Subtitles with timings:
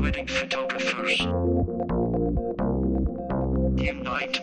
[0.00, 1.20] Wedding photographers.
[3.80, 4.40] Unite.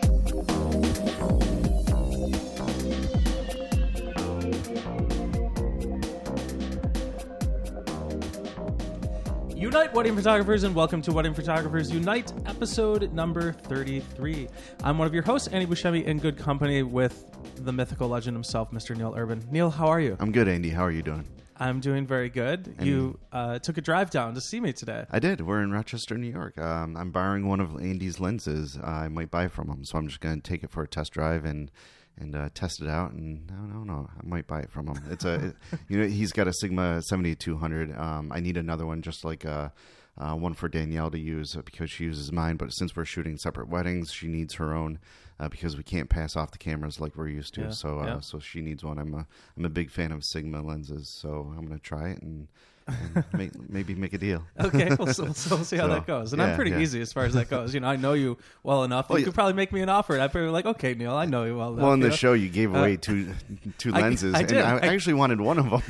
[9.62, 14.48] Unite Wedding Photographers and welcome to Wedding Photographers Unite episode number 33.
[14.82, 17.24] I'm one of your hosts, Andy Buscemi, in good company with
[17.64, 18.96] the mythical legend himself, Mr.
[18.96, 19.40] Neil Urban.
[19.52, 20.16] Neil, how are you?
[20.18, 20.70] I'm good, Andy.
[20.70, 21.24] How are you doing?
[21.56, 22.74] I'm doing very good.
[22.80, 25.04] You uh, took a drive down to see me today.
[25.12, 25.40] I did.
[25.40, 26.58] We're in Rochester, New York.
[26.58, 28.76] Um, I'm borrowing one of Andy's lenses.
[28.82, 31.12] I might buy from him, so I'm just going to take it for a test
[31.12, 31.70] drive and
[32.18, 33.12] and uh, test it out.
[33.12, 35.02] And I don't know, I might buy it from him.
[35.10, 35.56] It's a, it-
[35.88, 37.96] you know, he's got a Sigma 7200.
[37.98, 39.68] Um, I need another one, just like uh
[40.18, 42.56] uh, one for Danielle to use uh, because she uses mine.
[42.56, 44.98] But since we're shooting separate weddings, she needs her own
[45.40, 47.62] uh, because we can't pass off the cameras like we're used to.
[47.62, 48.20] Yeah, so, uh, yeah.
[48.20, 48.98] so she needs one.
[48.98, 52.20] I'm a, I'm a big fan of Sigma lenses, so I'm going to try it
[52.22, 52.48] and
[53.32, 54.44] make, maybe make a deal.
[54.60, 56.32] Okay, we'll, so, so we'll see how So, that goes.
[56.32, 56.78] And I'm yeah, pretty yeah.
[56.80, 57.74] easy as far as that goes.
[57.74, 59.06] You know, I know you well enough.
[59.10, 59.24] You yeah.
[59.24, 60.14] could probably make me an offer.
[60.14, 61.82] And I'd probably be like, okay, Neil, I know you well enough.
[61.82, 62.14] Well, you the know?
[62.14, 63.34] show, you gave away Uh, two
[63.78, 64.58] two I- lenses, I and did.
[64.58, 65.82] I, I- actually wanted one of them,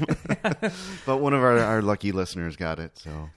[1.07, 2.97] but one of our, our lucky listeners got it.
[2.99, 3.31] So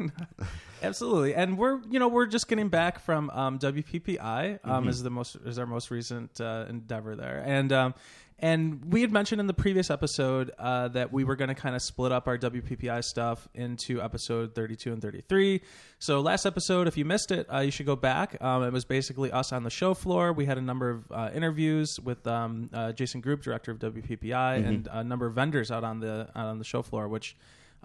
[0.83, 4.89] Absolutely, and we're you know we're just getting back from um, WPPI um, Mm-hmm.
[4.89, 7.93] is the most is our most recent uh, endeavor there, and um,
[8.39, 11.75] and we had mentioned in the previous episode uh, that we were going to kind
[11.75, 15.61] of split up our WPPI stuff into episode thirty two and thirty three.
[15.99, 18.41] So last episode, if you missed it, uh, you should go back.
[18.41, 20.33] Um, it was basically us on the show floor.
[20.33, 24.65] We had a number of uh, interviews with um, uh, Jason Groupp, director of WPPI,
[24.65, 27.37] and a number of vendors out on the out on the show floor, which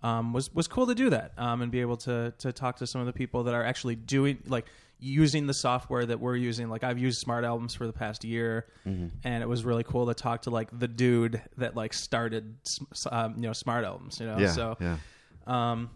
[0.02, 2.86] um, was was cool to do that um, and be able to to talk to
[2.86, 4.66] some of the people that are actually doing like
[5.00, 6.68] using the software that we're using.
[6.68, 8.66] Like I've used Smart Albums for the past year,
[9.24, 12.56] and it was really cool to talk to like the dude that like started
[13.10, 14.20] um, you know Smart Albums.
[14.20, 14.96] You know, yeah, so yeah,
[15.46, 15.90] um,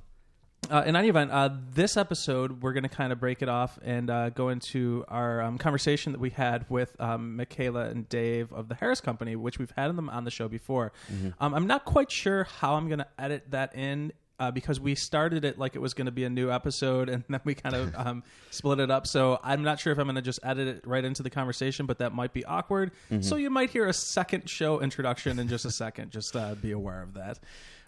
[0.70, 3.78] uh, in any event, uh, this episode we're going to kind of break it off
[3.82, 8.50] and uh, go into our um, conversation that we had with um, Michaela and Dave
[8.52, 10.92] of the Harris Company, which we've had them on the show before.
[11.38, 14.12] Um, I'm not quite sure how I'm going to edit that in.
[14.38, 17.22] Uh, because we started it like it was going to be a new episode, and
[17.28, 19.06] then we kind of um, split it up.
[19.06, 21.86] So I'm not sure if I'm going to just edit it right into the conversation,
[21.86, 22.90] but that might be awkward.
[23.20, 26.10] So you might hear a second show introduction in just a second.
[26.10, 27.38] Just uh, be aware of that.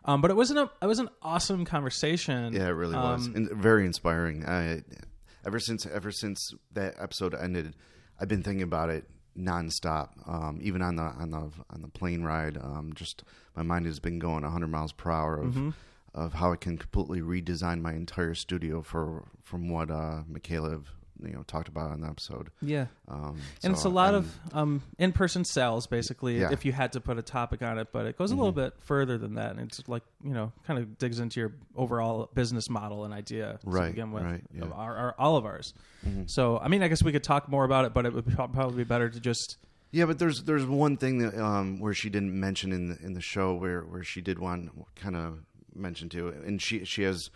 [0.05, 2.53] Um, but it wasn't a it was an awesome conversation.
[2.53, 2.67] yeah.
[2.69, 4.47] It really was Um, and very inspiring.
[4.47, 4.83] I,
[5.45, 7.75] ever since ever since that episode ended,
[8.21, 9.05] I've been thinking about it
[9.37, 10.11] nonstop.
[10.29, 13.25] Um, even on the on the on the plane ride, um, just
[13.57, 15.49] my mind has been going 100 miles per hour of.
[15.55, 15.71] Mm-hmm.
[16.17, 20.81] Of how I can completely redesign my entire studio for from what uh, Michaela,
[21.23, 22.51] you know, talked about on the episode.
[22.63, 22.87] Yeah.
[23.07, 26.53] Um, And it's a lot I'm- of um, in-person sales, basically, Yeah.
[26.53, 27.89] if you had to put a topic on it.
[27.93, 28.61] But it goes a little Mm-hmm.
[28.77, 32.31] bit further than that, and it's like you know, kind of digs into your overall
[32.35, 34.63] business model and idea to Right, begin with, right, yeah.
[34.63, 35.75] of our, our, all of ours.
[36.07, 36.23] Mm-hmm.
[36.27, 38.77] So, I mean, I guess we could talk more about it, but it would probably
[38.79, 39.59] be better to just
[39.91, 43.13] Yeah, but there's there's one thing that um, where she didn't mention in the, in
[43.13, 45.41] the show where, where she did want kind of
[45.79, 47.31] mention to, and she she has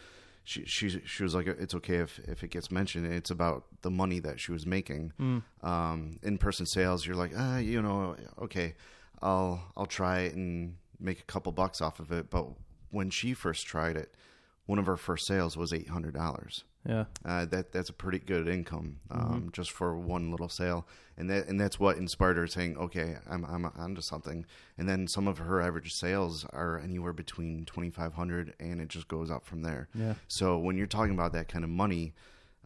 [0.45, 3.07] she she she was like it's okay if if it gets mentioned.
[3.07, 5.13] It's about the money that she was making.
[5.63, 8.75] Um, in person sales, you're like, ah, you know, okay,
[9.23, 12.31] I'll I'll try it and make a couple bucks off of it.
[12.31, 12.47] But
[12.91, 14.15] when she first tried it,
[14.67, 16.65] one of her first sales was eight hundred dollars.
[16.87, 19.49] Yeah, Uh, that that's a pretty good income um, Mm-hmm.
[19.53, 20.87] just for one little sale,
[21.19, 24.47] and that and that's what inspired her saying, "Okay, I'm I'm onto something."
[24.79, 28.89] And then some of her average sales are anywhere between twenty five hundred, and it
[28.89, 29.89] just goes up from there.
[29.95, 30.15] Yeah.
[30.29, 32.15] So when you're talking about that kind of money,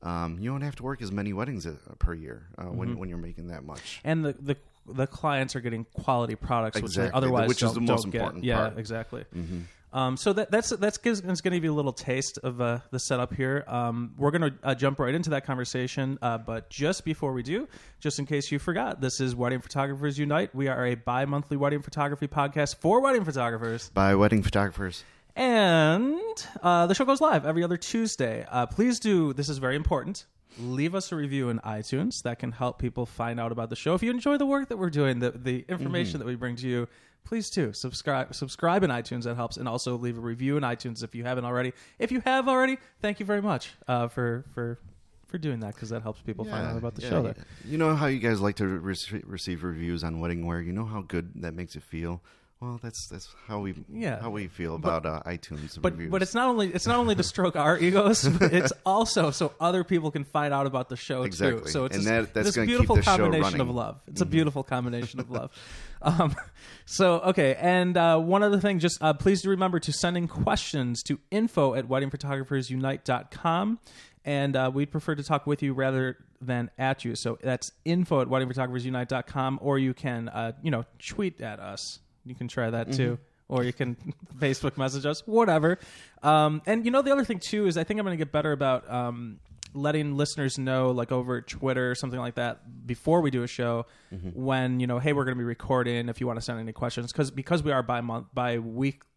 [0.03, 2.77] um, you don't have to work as many weddings uh, per year uh, Mm-hmm.
[2.77, 4.01] when when you're making that much.
[4.05, 7.81] and the the the clients are getting quality products, which they otherwise which is the
[7.81, 8.21] most don't get.
[8.21, 8.77] important Yeah, part.
[9.35, 9.61] Mm-hmm.
[9.95, 12.99] Um, so that that's that's going to give you a little taste of uh, the
[12.99, 13.65] setup here.
[13.69, 17.45] Um, we're going to uh, jump right into that conversation, uh, but just before we
[17.45, 17.69] do,
[18.01, 20.53] just in case you forgot, this is Wedding Photographers Unite.
[20.53, 23.89] We are a bi-monthly wedding photography podcast for wedding photographers.
[23.95, 25.05] By wedding photographers.
[25.37, 26.19] And
[26.61, 28.45] uh, the show goes live every other Tuesday.
[28.51, 30.27] Uh, please do, this is very important.
[30.59, 32.23] Leave us a review in iTunes.
[32.23, 33.95] That can help people find out about the show.
[33.95, 36.69] If you enjoy the work that we're doing, the, the information that we bring to
[36.69, 36.89] you,
[37.25, 38.35] please do subscribe.
[38.35, 39.25] Subscribe in iTunes.
[39.25, 41.73] That helps, and also leave a review in iTunes if you haven't already.
[41.99, 44.79] If you have already, thank you very much uh, for for
[45.27, 47.23] for doing that because that helps people find out about the yeah, show.
[47.23, 47.35] There.
[47.65, 50.65] You know how you guys like to re- receive reviews on WeddingWire.
[50.65, 52.23] You know how good that makes it feel
[52.61, 54.21] Well, that's that's how we Yeah.
[54.23, 56.11] how we feel about uh, iTunes But reviews.
[56.11, 59.53] but it's not only it's not only to stroke our egos, but it's also so
[59.61, 61.63] other people can find out about the show too.
[61.67, 64.01] So it's And this, that- that's this keep beautiful combination of love.
[64.07, 65.51] It's a beautiful combination of love.
[66.01, 66.35] Um,
[66.87, 70.27] so okay, and uh, one other thing, just uh, please do remember to send in
[70.29, 73.79] questions to info at weddingphotographersunite.com.
[74.27, 77.15] And uh, we'd prefer to talk with you rather than at you.
[77.15, 81.99] So that's info at weddingphotographersunite.com, or you can, uh, you know, tweet at us.
[82.25, 83.19] You can try that too.
[83.49, 83.97] Or you can
[84.39, 85.79] Facebook message us, whatever.
[86.23, 88.33] Um, and you know, the other thing too is I think I'm going to get
[88.33, 89.39] better about um,
[89.75, 93.87] letting listeners know, like over Twitter or something like that, before we do a show,
[94.35, 96.09] when you know, hey, we're going to be recording.
[96.09, 99.09] If you want to send any questions, because because we are by month by weekly.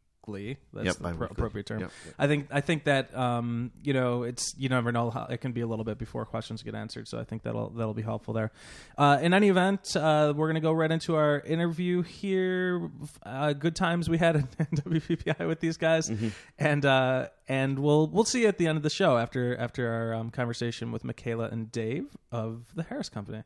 [0.74, 1.28] That's Yep, the bi-weekly.
[1.32, 1.80] appropriate term.
[1.80, 2.16] Yep, yep.
[2.20, 5.52] I think I think that um, you know it's you never know how it can
[5.54, 7.08] be a little bit before questions get answered.
[7.08, 8.52] So I think that'll that'll be helpful there.
[8.98, 12.90] Uh, in any event, uh, we're gonna go right into our interview here.
[13.26, 14.44] Uh, good times we had in
[14.76, 16.28] WPPI with these guys, Mm-hmm.
[16.60, 19.90] and uh, and we'll we'll see you at the end of the show after after
[19.92, 23.44] our um, conversation with Michaela and Dave of the Harris Company.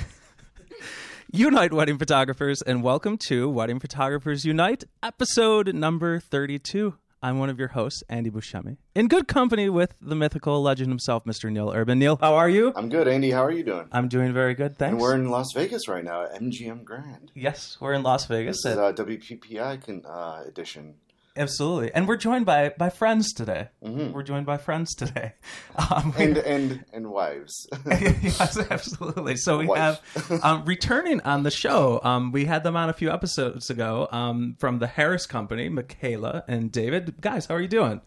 [1.35, 6.95] Unite Wedding Photographers, and welcome to Wedding Photographers Unite, episode number 32.
[7.23, 11.25] I'm one of your hosts, Andy Buscemi, in good company with the mythical legend himself,
[11.25, 11.51] Mr.
[11.51, 11.99] Neil Urban.
[12.01, 12.73] Neil, how are you?
[12.77, 13.31] I'm good, Andy.
[13.31, 13.87] How are you doing?
[13.93, 14.93] I'm doing very good, thanks.
[14.93, 17.31] And we're in Las Vegas right now at MGM Grand.
[17.35, 18.63] yes, we're in Las Vegas.
[18.65, 20.97] This is at- uh, WPPI con- uh, edition.
[21.37, 23.69] Absolutely, and we're joined by by friends today.
[23.81, 25.33] We're joined by friends today.
[25.91, 27.67] Um, And and and wives.
[27.87, 29.37] yes, absolutely.
[29.37, 29.79] So we Wife.
[30.15, 32.01] have um, returning on the show.
[32.05, 36.45] Um, we had them on a few episodes ago um, from the Harris Company, Michaela
[36.47, 37.15] and David.
[37.21, 38.01] Guys, how are you doing?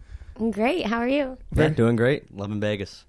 [0.51, 0.85] Great.
[0.85, 1.37] How are you?
[1.53, 2.33] Yeah, doing great.
[2.35, 3.05] Loving Vegas.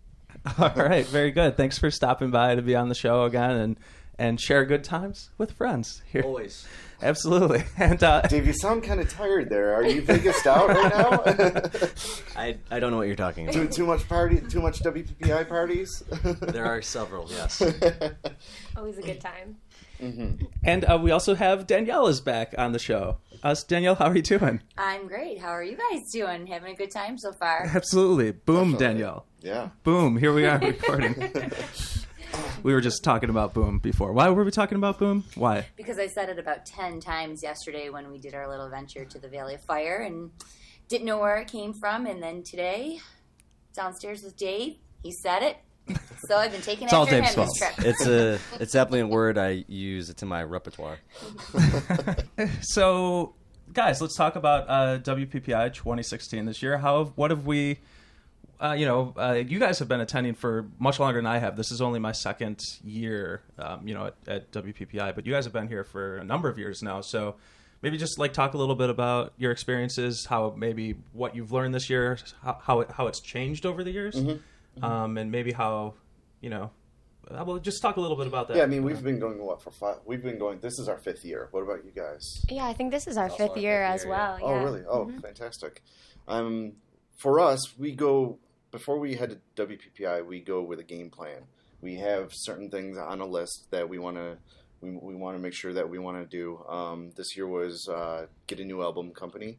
[0.58, 1.56] All right, very good.
[1.56, 3.76] Thanks for stopping by to be on the show again and
[4.18, 6.22] and share good times with friends here.
[6.22, 6.66] Always.
[7.02, 7.62] Absolutely.
[7.76, 9.74] And uh, Dave, you sound kind of tired there.
[9.74, 11.22] Are you biggest out right now?
[12.36, 13.72] I, I don't know what you're talking too, about.
[13.72, 14.40] too much party?
[14.40, 16.02] Too much WPPI parties?
[16.40, 17.60] There are several, yes.
[18.76, 19.56] Always a good time.
[20.64, 23.18] and uh, we also have Danielle is back on the show.
[23.42, 24.62] Us, Danielle, how are you doing?
[24.78, 25.38] I'm great.
[25.38, 26.46] How are you guys doing?
[26.46, 27.70] Having a good time so far?
[27.74, 28.32] Absolutely.
[28.32, 28.86] Boom, Definitely.
[28.86, 29.26] Danielle.
[29.42, 29.68] yeah.
[29.84, 30.16] Boom.
[30.16, 31.30] Here we are recording.
[32.62, 34.12] We were just talking about Boom before.
[34.12, 35.24] Why were we talking about Boom?
[35.34, 35.66] Why?
[35.76, 39.18] Because I said it about 10 times yesterday when we did our little venture to
[39.18, 40.30] the Valley of Fire and
[40.88, 42.06] didn't know where it came from.
[42.06, 42.98] And then today,
[43.74, 45.56] downstairs with Dave, he said it.
[46.28, 47.48] So I've been taking It's all after Dave's him fault.
[47.60, 47.86] this trip.
[47.86, 50.10] It's a it's definitely a word I use.
[50.10, 50.98] It's in my repertoire.
[52.60, 53.34] So,
[53.72, 56.78] guys, let's talk about uh, WPPI 2016 this year.
[56.78, 57.78] How have, what have we?
[58.60, 61.56] Uh, you know, uh, you guys have been attending for much longer than I have.
[61.56, 65.44] This is only my second year, um, you know, at, at WPPI, but you guys
[65.44, 67.00] have been here for a number of years now.
[67.02, 67.34] So,
[67.82, 71.74] maybe just like talk a little bit about your experiences, how maybe what you've learned
[71.74, 74.16] this year, how how, it, how it's changed over the years,
[74.82, 75.94] Um, and maybe how
[76.40, 76.70] you know.
[77.30, 78.56] uh, Well, just talk a little bit about that.
[78.56, 79.96] Yeah, I mean, we've been going what for five?
[80.06, 80.60] We've been going.
[80.60, 81.48] This is our fifth year.
[81.50, 82.42] What about you guys?
[82.48, 84.38] Yeah, I think this is our fifth our year fifth as year, well.
[84.42, 84.62] Oh, yeah.
[84.64, 84.82] really?
[84.88, 85.82] Oh, fantastic.
[86.26, 86.72] Um,
[87.16, 88.38] for us, we go
[88.76, 90.26] before we head to WPPI.
[90.26, 91.44] We go with a game plan.
[91.80, 94.36] We have certain things on a list that we want to
[94.82, 96.62] we, we want to make sure that we want to do.
[96.68, 99.56] Um, this year was uh, get a new album company,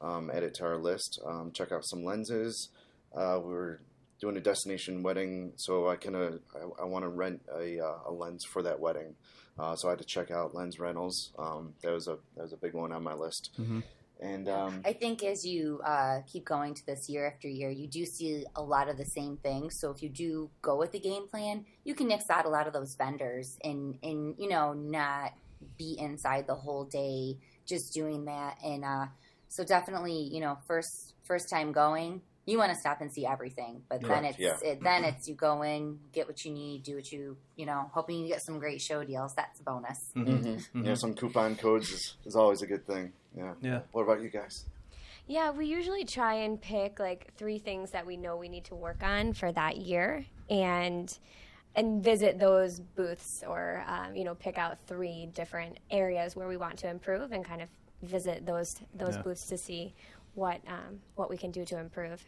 [0.00, 2.68] um, add it to our list, um, check out some lenses.
[3.12, 3.80] Uh, we were
[4.20, 7.98] doing a destination wedding, so I kind of I, I want to rent a, uh,
[8.06, 9.16] a lens for that wedding.
[9.58, 11.32] Uh, so I had to check out lens rentals.
[11.36, 13.50] Um, that was a that was a big one on my list.
[14.20, 17.86] And um, I think as you uh, keep going to this year after year, you
[17.88, 19.80] do see a lot of the same things.
[19.80, 22.66] So if you do go with the game plan, you can nix out a lot
[22.66, 25.32] of those vendors and and you know not
[25.78, 28.58] be inside the whole day just doing that.
[28.64, 29.06] And uh,
[29.48, 32.20] so definitely, you know, first first time going,
[32.50, 33.82] you want to stop and see everything.
[33.88, 36.96] But then Correct, it's it, then it's you go in, get what you need, do
[36.96, 39.34] what you you know, hoping you get some great show deals.
[39.34, 39.98] That's a bonus.
[40.16, 40.60] mhm.
[40.84, 43.12] yeah, some coupon codes is, is always a good thing.
[43.36, 43.54] Yeah.
[43.60, 43.80] Yeah.
[43.92, 44.64] What about you guys?
[45.26, 48.74] Yeah, we usually try and pick like three things that we know we need to
[48.74, 51.16] work on for that year, and
[51.76, 56.56] and visit those booths or um, you know pick out three different areas where we
[56.56, 57.68] want to improve and kind of
[58.02, 59.22] visit those those Yeah.
[59.22, 59.94] booths to see
[60.34, 62.22] what um, what we can do to improve.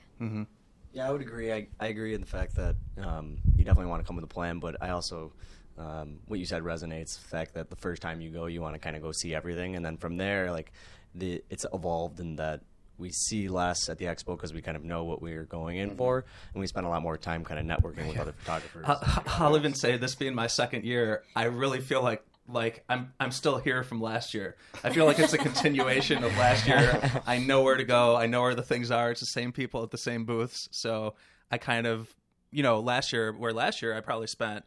[0.92, 1.50] Yeah, I would agree.
[1.52, 4.28] I, I agree in the fact that um, you definitely want to come with a
[4.28, 5.32] plan, but I also,
[5.78, 7.18] um, what you said resonates.
[7.18, 9.34] The fact that the first time you go, you want to kind of go see
[9.34, 10.70] everything, and then from there, like,
[11.14, 12.60] the it's evolved in that
[12.98, 15.96] we see less at the expo because we kind of know what we're going in
[15.96, 18.84] for, and we spend a lot more time kind of networking with other photographers.
[18.86, 23.12] I- I'll even say this being my second year, I really feel like like I'm
[23.18, 24.56] I'm still here from last year.
[24.84, 27.22] I feel like it's a continuation of last year.
[27.26, 28.16] I know where to go.
[28.16, 29.10] I know where the things are.
[29.10, 30.68] It's the same people at the same booths.
[30.70, 31.14] So
[31.50, 32.14] I kind of,
[32.50, 34.64] you know, last year where last year I probably spent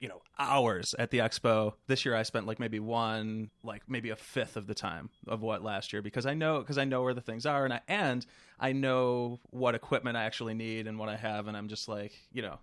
[0.00, 4.08] you know hours at the expo this year i spent like maybe one like maybe
[4.08, 7.02] a fifth of the time of what last year because i know because i know
[7.02, 8.24] where the things are and i and
[8.58, 12.12] i know what equipment i actually need and what i have and i'm just like
[12.32, 12.58] you know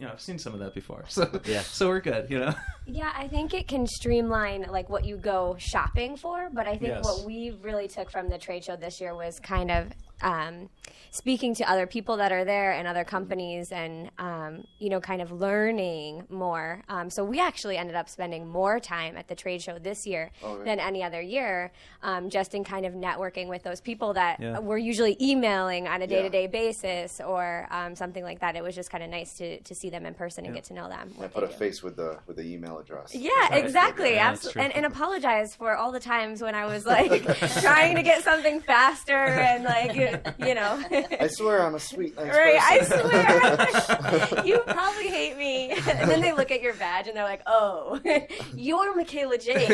[0.00, 1.60] you know i've seen some of that before so Yeah.
[1.60, 2.54] so we're good you know
[2.86, 6.88] Yeah, I think it can streamline like what you go shopping for, but I think
[6.94, 7.04] Yes.
[7.04, 9.86] what we really took from the trade show this year was kind of
[10.22, 10.68] um,
[11.12, 15.20] speaking to other people that are there and other companies and um, you know kind
[15.20, 16.82] of learning more.
[16.88, 20.30] Um, so we actually ended up spending more time at the trade show this year
[20.64, 21.72] than any other year,
[22.02, 24.58] um, just in kind of networking with those people that Yeah.
[24.60, 28.54] we're usually emailing on a day to day basis or um, something like that.
[28.56, 30.74] It was just kind of nice to, to see them in person and get to
[30.74, 31.12] know them.
[31.20, 31.52] I put a do.
[31.54, 33.14] face with the with the email address.
[33.14, 34.14] Yeah, exactly.
[34.14, 34.62] Yeah, Absolutely.
[34.62, 37.22] And, and apologize for all the times when I was like
[37.60, 39.94] trying to get something faster and like,
[40.38, 40.82] you know.
[41.20, 44.44] I swear I'm a sweet nice Right, I swear.
[44.46, 45.70] you probably hate me.
[45.70, 48.00] And then they look at your badge and they're like, oh,
[48.54, 49.68] you're Michaela Jane.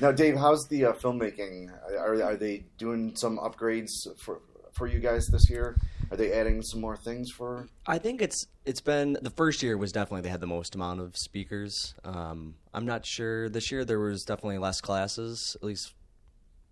[0.00, 1.70] now, Dave, how's the uh, filmmaking?
[1.98, 4.40] Are are they doing some upgrades for
[4.72, 5.76] for you guys this year?
[6.10, 7.68] Are they adding some more things for?
[7.86, 11.00] I think it's it's been the first year was definitely they had the most amount
[11.00, 11.94] of speakers.
[12.04, 15.94] Um, I'm not sure this year there was definitely less classes, at least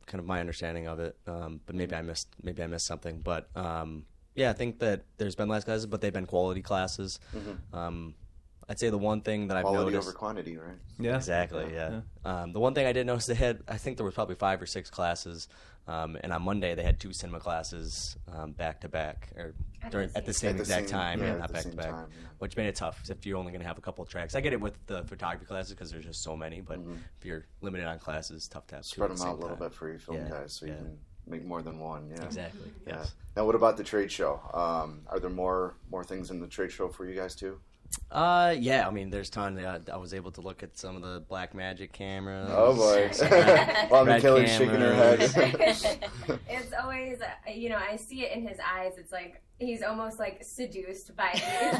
[0.06, 1.16] kind of my understanding of it.
[1.26, 3.20] Um, but maybe I missed maybe I missed something.
[3.20, 7.20] But um, yeah, I think that there's been less classes, but they've been quality classes.
[7.72, 8.14] Um,
[8.68, 10.76] I'd say the one thing that I've Quality noticed over quantity, right?
[10.98, 11.66] yeah Exactly.
[11.72, 12.00] Yeah.
[12.24, 14.62] Um, the one thing I did notice they had, I think there was probably five
[14.62, 15.48] or six classes,
[15.86, 19.54] um, and on Monday they had two cinema classes um, back to back or
[19.90, 21.90] during at the same At the exact same- time, yeah, yeah, not back to back,
[21.90, 22.26] time, yeah.
[22.38, 24.34] which made it tough if you're only going to have a couple of tracks.
[24.34, 26.78] I get it with the photography classes because there's just so many, but
[27.18, 29.02] if you're limited on classes, it's tough to have two Mm-hmm.
[29.02, 29.68] Spread at them out a little time.
[29.68, 32.08] bit for you film Yeah, guys, so you can make more than one.
[32.10, 32.70] Yeah, Exactly.
[32.86, 32.96] Yeah.
[33.00, 33.14] Yes.
[33.36, 34.40] Now, what about the trade show?
[34.54, 37.60] Um, are there more more things in the trade show for you guys too?
[38.10, 38.86] Uh, yeah.
[38.86, 39.58] I mean, there's ton.
[39.58, 42.48] Uh, I was able to look at some of the Blackmagic cameras.
[42.52, 43.10] Oh boy!
[43.88, 45.20] While Red shaking her head.
[46.48, 48.94] it's always, uh, you know, I see it in his eyes.
[48.98, 51.30] It's like he's almost like seduced by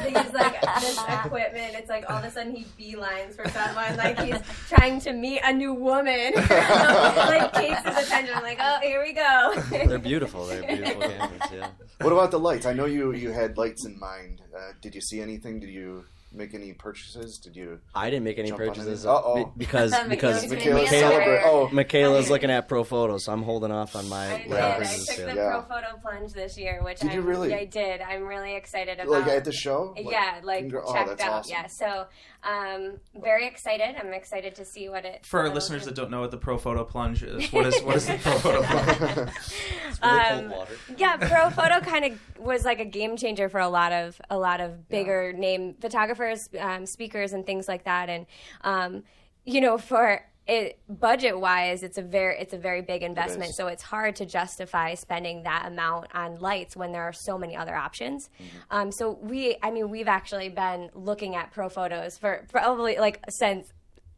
[0.04, 1.74] these like this equipment.
[1.74, 5.40] It's like all of a sudden he beelines for someone, like he's trying to meet
[5.44, 6.32] a new woman.
[6.36, 8.34] like takes his attention.
[8.34, 9.54] I'm like, oh, here we go.
[9.70, 10.46] They're beautiful.
[10.46, 11.50] They're beautiful cameras.
[11.52, 11.70] Yeah.
[12.00, 12.66] what about the lights?
[12.66, 14.40] I know you you had lights in mind.
[14.56, 15.60] Uh, did you see anything?
[15.60, 16.04] Did you
[16.34, 17.38] make any purchases?
[17.38, 17.80] Did you?
[17.94, 19.06] I didn't make any purchases.
[19.06, 19.52] Uh, Uh-oh.
[19.56, 24.08] because because Michaela's Michaela Michaela- Oh, Michaela's looking at Profotos, so I'm holding off on
[24.08, 24.50] my I did.
[24.50, 24.76] Yeah.
[24.80, 25.50] I took the Yeah.
[25.50, 27.54] pro photo plunge this year, which Did I'm, really?
[27.54, 28.00] I did.
[28.00, 29.08] I'm really excited about.
[29.10, 29.94] like at the show?
[29.98, 31.32] yeah, like Congra- oh, checked that's out.
[31.32, 31.50] awesome.
[31.52, 32.06] Yeah, so
[32.44, 33.96] um, very excited.
[33.98, 35.24] I'm excited to see what it.
[35.24, 35.86] for our listeners do.
[35.90, 38.62] that don't know what the Profoto plunge is what is what is the Profoto
[40.00, 40.74] plunge Um, water.
[40.96, 44.36] yeah, Pro Photo kind of was like a game changer for a lot of a
[44.38, 48.08] lot of bigger name photographers, um, speakers, and things like that.
[48.10, 48.26] And
[48.62, 49.04] um,
[49.44, 53.50] you know, for it budget wise, it's a very it's a very big investment.
[53.50, 53.56] is.
[53.56, 57.56] so it's hard to justify spending that amount on lights when there are so many
[57.56, 58.28] other options.
[58.28, 58.76] Mm-hmm.
[58.76, 63.72] Um, so we, I mean, we've actually been looking at Profotos for probably like since.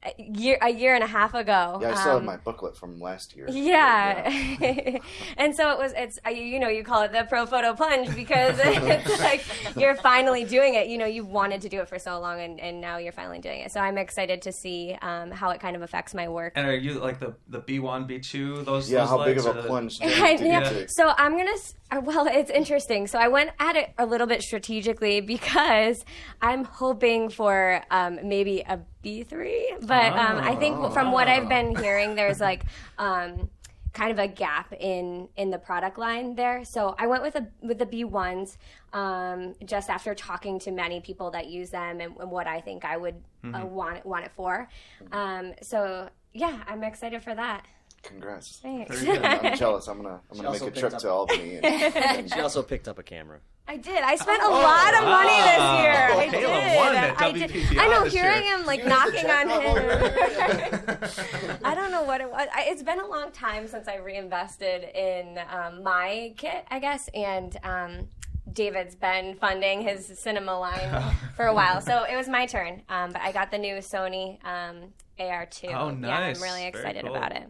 [0.07, 1.79] A year, a year and a half ago.
[1.83, 3.47] Yeah, I still have Um, my booklet from last year.
[3.51, 4.31] yeah.
[5.37, 9.21] and so it was, it's, you know, you call it the Profoto plunge because it's
[9.21, 9.45] like
[9.77, 10.87] you're finally doing it.
[10.89, 13.41] You know, you wanted to do it for so long and, and now you're finally
[13.41, 13.73] doing it.
[13.73, 16.53] So I'm excited to see um, how it kind of affects my work.
[16.57, 19.53] and are you like the the b1 b2 those Yeah, those how big of a
[19.55, 20.69] the- plunge did, I- did you yeah.
[20.71, 20.91] take?
[20.91, 21.51] So I'm gonna.
[21.91, 23.07] uh, Well, it's interesting.
[23.07, 26.05] So I went at it a little bit strategically because
[26.41, 29.87] I'm hoping for um, maybe a B3.
[29.87, 32.65] But um, I think from what I've been hearing, there's like.
[32.99, 33.51] Um,
[33.93, 37.47] kind of a gap in in the product line there so i went with a
[37.63, 38.59] with the b1s
[38.93, 42.85] um, just after talking to many people that use them and, and what i think
[42.85, 44.69] i would uh, want it want it for
[45.13, 47.65] um, so yeah i'm excited for that
[48.07, 48.59] Congrats.
[48.63, 49.25] thanks Very good.
[49.25, 49.89] I'm jealous.
[49.89, 51.61] I'm gonna I'm gonna make a trip up- to Albany.
[51.63, 53.41] And, She also picked up a camera.
[53.69, 54.01] I did.
[54.01, 55.83] I spent a lot of money this wow.
[55.83, 55.93] year.
[55.93, 56.77] I Caleb did.
[56.77, 57.51] won at I did.
[57.51, 58.05] WPPI I know.
[58.05, 58.33] Here year.
[58.33, 61.59] I am, like You missed the knocking on him.
[61.65, 62.47] I don't know what it was.
[62.55, 67.09] I, it's been a long time since I reinvested in um, my kit, I guess,
[67.15, 67.57] and.
[67.63, 68.09] Um,
[68.53, 72.81] David's been funding his cinema line for a while, so it was my turn.
[72.89, 75.75] Um, but I got the new Sony um, AR2.
[75.75, 76.39] Oh, nice!
[76.39, 77.17] Yeah, I'm really excited cool.
[77.17, 77.43] about it.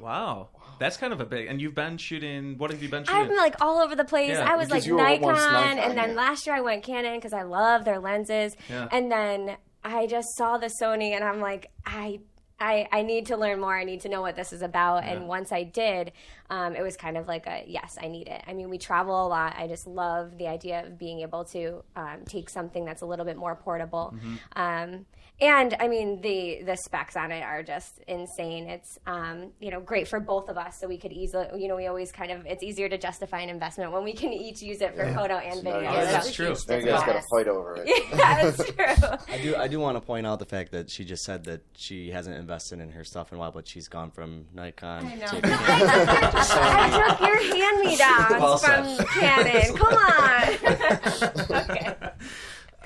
[0.00, 0.48] Wow
[0.78, 3.28] that's kind of a big and you've been shooting what have you been I've shooting
[3.28, 4.30] been like all over the place.
[4.30, 6.14] Yeah, I was because like Nikon, Nikon, and then yeah.
[6.14, 8.56] last year I went Canon because I love their lenses.
[8.68, 8.88] Yeah.
[8.90, 12.20] And then I just saw the Sony and I'm like, I
[12.60, 13.76] I, I need to learn more.
[13.76, 15.04] I need to know what this is about.
[15.04, 16.12] And once I did,
[16.56, 18.42] um, it was kind of like a yes, I need it.
[18.46, 19.54] I mean, we travel a lot.
[19.58, 23.24] I just love the idea of being able to um, take something that's a little
[23.30, 24.14] bit more portable.
[24.54, 25.06] Um,
[25.40, 28.68] and I mean, the the specs on it are just insane.
[28.68, 31.74] It's um, you know great for both of us, so we could easily you know
[31.76, 34.80] we always kind of it's easier to justify an investment when we can each use
[34.80, 35.90] it for photo and So now video.
[35.90, 36.54] you guys- So- That's true.
[36.68, 37.84] Now you guys got to fight over it.
[38.14, 39.34] yeah, that's true.
[39.34, 39.56] I do.
[39.56, 42.36] I do want to point out the fact that she just said that she hasn't
[42.36, 45.26] invested in her stuff in a while, but she's gone from Nikon I know.
[45.26, 45.40] to
[46.52, 48.84] I took your hand me downs said.
[48.84, 49.76] from Canon.
[49.76, 51.70] Come on.
[51.70, 51.96] okay.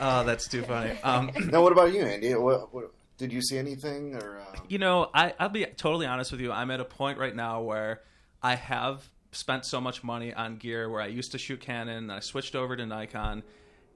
[0.01, 0.97] Oh, that's too funny.
[1.03, 2.33] Um, Now, what about you, Andy?
[2.35, 4.15] What, what, did you see anything?
[4.15, 6.53] Or uh, you know, I, I'll be totally honest with you.
[6.53, 8.03] I'm at a point right now where
[8.41, 12.13] I have spent so much money on gear where I used to shoot Canon and
[12.13, 13.43] I switched over to Nikon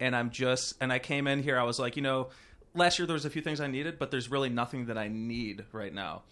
[0.00, 2.31] and I'm just and I came in here I was like, you know,
[2.75, 5.09] last year there was a few things I needed, but there's really nothing that I
[5.09, 6.23] need right now.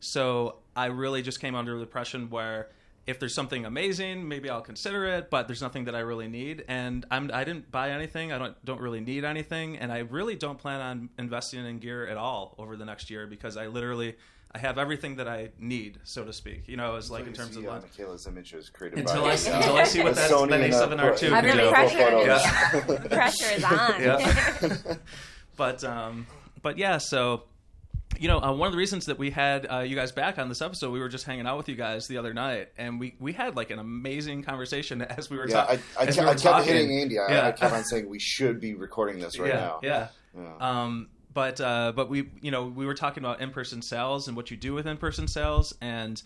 [0.00, 2.68] So I really just came under the impression where
[3.06, 6.64] if there's something amazing, maybe I'll consider it, but there's nothing that I really need.
[6.68, 8.32] And I'm I didn't buy anything.
[8.32, 12.06] I don't don't really need anything, and I really don't plan on investing in gear
[12.06, 14.16] at all over the next year because I literally
[14.52, 16.66] I have everything that I need, so to speak.
[16.66, 17.84] You know, it's like in terms of uh, lens.
[17.84, 21.12] Michaela's images created Until by I, until I see what The that, Sony that A7R
[21.12, 21.70] uh, two I'm can do.
[21.70, 22.00] pressured.
[22.00, 23.06] photos.
[23.08, 24.02] Pressure is on.
[24.02, 24.94] Yeah.
[25.56, 26.26] but um,
[26.62, 27.44] but yeah, so
[28.20, 30.50] you know, uh, one of the reasons that we had uh, you guys back on
[30.50, 33.14] this episode, we were just hanging out with you guys the other night, and we
[33.18, 35.82] we had like an amazing conversation as we were Yeah, I, talking.
[35.98, 36.72] I, as kept, we I kept talking.
[36.74, 37.18] hitting Andy.
[37.18, 37.46] I, Yeah.
[37.48, 39.80] I kept on saying we should be recording this right yeah, now.
[39.82, 40.08] yeah.
[40.36, 40.52] Yeah.
[40.60, 44.36] Um, but uh, but we you know we were talking about in person sales and
[44.36, 46.22] what you do with in person sales, and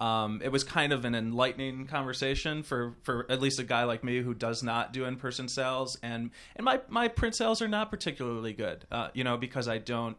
[0.00, 4.04] um, it was kind of an enlightening conversation for, for at least a guy like
[4.04, 7.68] me who does not do in person sales, and and my my print sales are
[7.68, 10.16] not particularly good, uh, you know, because I don't.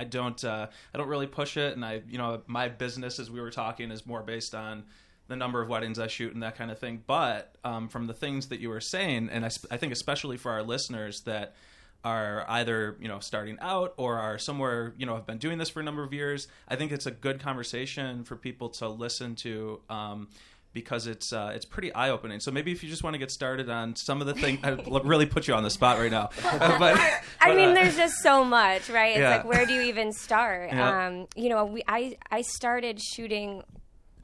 [0.00, 0.42] I don't.
[0.42, 3.50] Uh, I don't really push it, and I, you know, my business, as we were
[3.50, 4.84] talking, is more based on
[5.28, 7.02] the number of weddings I shoot and that kind of thing.
[7.06, 10.50] But um, from the things that you were saying, and I, I think especially for
[10.52, 11.54] our listeners that
[12.02, 15.68] are either you know starting out or are somewhere you know have been doing this
[15.68, 19.34] for a number of years, I think it's a good conversation for people to listen
[19.36, 19.80] to.
[19.90, 20.28] Um,
[20.72, 22.40] because it's uh, it's pretty eye opening.
[22.40, 24.70] So maybe if you just want to get started on some of the things, I
[25.04, 26.30] really put you on the spot right now.
[26.50, 29.10] Uh, but, I but, mean, uh, there's just so much, right?
[29.12, 29.36] It's Yeah.
[29.36, 30.70] like, where do you even start?
[30.72, 31.06] Yeah.
[31.06, 33.62] Um, you know, we I I started shooting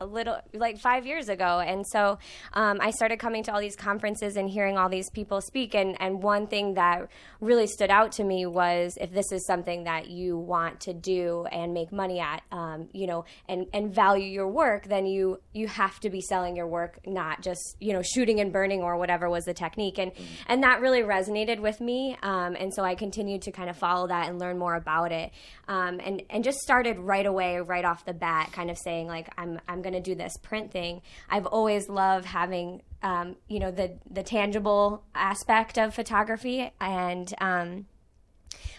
[0.00, 2.18] a little like five years ago, and so
[2.52, 5.74] um, I started coming to all these conferences and hearing all these people speak.
[5.74, 7.08] And and one thing that
[7.40, 11.46] really stood out to me was if this is something that you want to do
[11.50, 15.66] and make money at, um, you know, and and value your work, then you you
[15.68, 19.28] have to be selling your work, not just you know shooting and burning or whatever
[19.28, 19.98] was the technique.
[19.98, 20.12] And
[20.46, 22.16] and that really resonated with me.
[22.22, 25.32] Um, and so I continued to kind of follow that and learn more about it.
[25.68, 29.28] Um, and and just started right away, right off the bat, kind of saying like
[29.36, 31.02] I'm I'm going to do this print thing.
[31.28, 37.32] I've always loved having um, you know the the tangible aspect of photography and.
[37.40, 37.86] Um,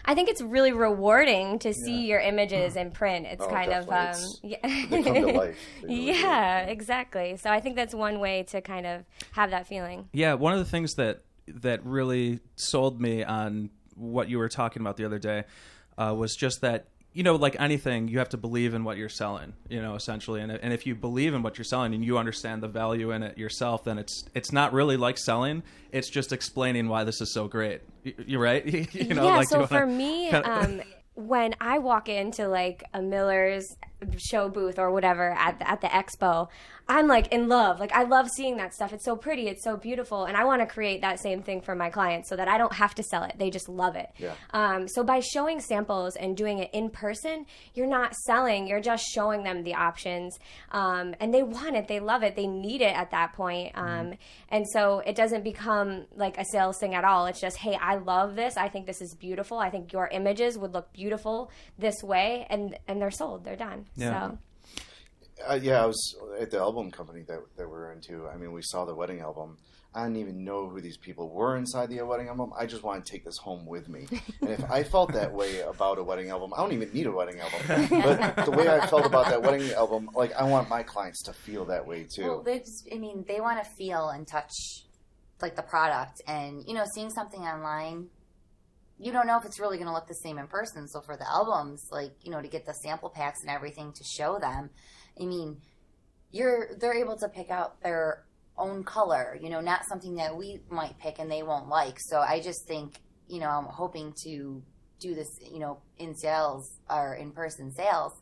[0.04, 3.26] I think it's really rewarding to see your images in print.
[3.26, 4.40] It's Oh, kind of um, definitely.
[4.42, 5.58] yeah, They come to life.
[5.82, 7.36] They really yeah, exactly.
[7.36, 10.08] So I think that's one way to kind of have that feeling.
[10.14, 14.80] Yeah, one of the things that that really sold me on what you were talking
[14.80, 15.44] about the other day
[15.98, 19.08] uh, was just that you know, like anything, you have to believe in what you're
[19.08, 19.54] selling.
[19.68, 22.62] You know, essentially, and and if you believe in what you're selling and you understand
[22.62, 25.62] the value in it yourself, then it's it's not really like selling.
[25.90, 27.80] It's just explaining why this is so great.
[28.04, 28.64] You're right.
[28.94, 29.36] you know, yeah.
[29.36, 30.80] like, so for me, um,
[31.14, 33.76] when I walk into like a Miller's
[34.16, 36.48] show booth or whatever at the, at the expo,
[36.90, 37.80] I'm like in love.
[37.80, 38.94] Like I love seeing that stuff.
[38.94, 39.48] It's so pretty.
[39.48, 42.36] It's so beautiful, and I want to create that same thing for my clients so
[42.36, 43.34] that I don't have to sell it.
[43.38, 44.08] They just love it.
[44.16, 44.32] Yeah.
[44.52, 48.66] Um, so by showing samples and doing it in person, you're not selling.
[48.66, 50.38] You're just showing them the options,
[50.70, 51.88] um, and they want it.
[51.88, 52.36] They love it.
[52.36, 53.72] They need it at that point.
[53.74, 54.14] Um,
[54.48, 57.26] and so it doesn't become like a sales thing at all.
[57.26, 58.56] It's just, hey, I love this.
[58.56, 59.58] I think this is beautiful.
[59.58, 63.44] I think your images would look beautiful this way, and and they're sold.
[63.44, 63.84] They're done.
[63.96, 64.30] Yeah.
[64.30, 64.38] So.
[65.48, 68.26] Uh, yeah, I was at the album company that that we're into.
[68.28, 69.58] I mean, we saw the wedding album.
[69.94, 72.52] I didn't even know who these people were inside the wedding album.
[72.56, 74.06] I just want to take this home with me.
[74.42, 77.12] And if I felt that way about a wedding album, I don't even need a
[77.12, 77.88] wedding album.
[78.02, 81.32] But the way I felt about that wedding album, like I want my clients to
[81.32, 82.22] feel that way too.
[82.22, 84.52] Well, they just, I mean, they want to feel and touch
[85.40, 88.08] like the product, and you know, seeing something online,
[88.98, 90.88] you don't know if it's really going to look the same in person.
[90.88, 94.04] So for the albums, like you know, to get the sample packs and everything to
[94.04, 94.70] show them,
[95.20, 95.58] I mean,
[96.30, 98.24] you're they're able to pick out their
[98.56, 102.00] own color, you know, not something that we might pick and they won't like.
[102.00, 104.62] So I just think, you know, I'm hoping to
[104.98, 108.12] do this, you know, in sales or in person sales,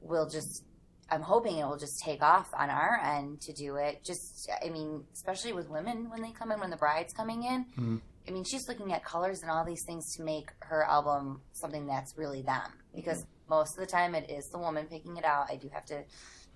[0.00, 0.64] we'll just.
[1.10, 4.04] I'm hoping it will just take off on our end to do it.
[4.04, 7.64] Just, I mean, especially with women when they come in, when the bride's coming in.
[7.64, 7.96] Mm-hmm.
[8.28, 11.86] I mean, she's looking at colors and all these things to make her album something
[11.86, 12.70] that's really them.
[12.94, 15.46] Because most of the time, it is the woman picking it out.
[15.50, 16.04] I do have to,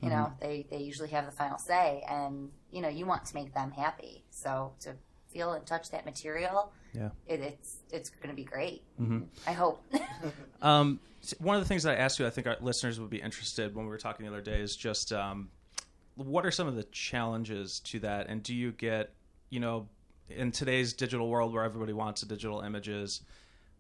[0.03, 0.41] you know, Mm-hmm.
[0.47, 3.71] they they usually have the final say, and you know, you want to make them
[3.71, 4.25] happy.
[4.31, 4.95] So to
[5.33, 7.09] feel and touch that material, Yeah.
[7.27, 8.83] it, it's it's going to be great.
[9.01, 9.21] Mm-hmm.
[9.47, 9.83] I hope.
[10.63, 11.01] Um,
[11.39, 13.75] one of the things that I asked you, I think our listeners would be interested
[13.75, 15.49] when we were talking the other day, is just um,
[16.15, 19.13] what are some of the challenges to that, and do you get,
[19.51, 19.89] you know,
[20.29, 23.21] in today's digital world where everybody wants digital images,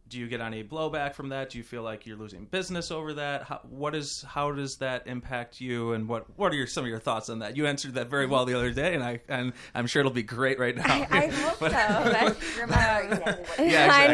[0.08, 1.48] do you get any blowback from that?
[1.48, 3.44] Do you feel like you're losing business over that?
[3.44, 6.90] How, what is how does that impact you, and what what are your, some of
[6.90, 7.56] your thoughts on that?
[7.56, 10.22] You answered that very well the other day, and I and I'm sure it'll be
[10.22, 10.84] great right now.
[10.86, 11.68] I, I hope so.
[11.68, 13.14] That- Remember
[13.58, 14.12] exactly I exactly.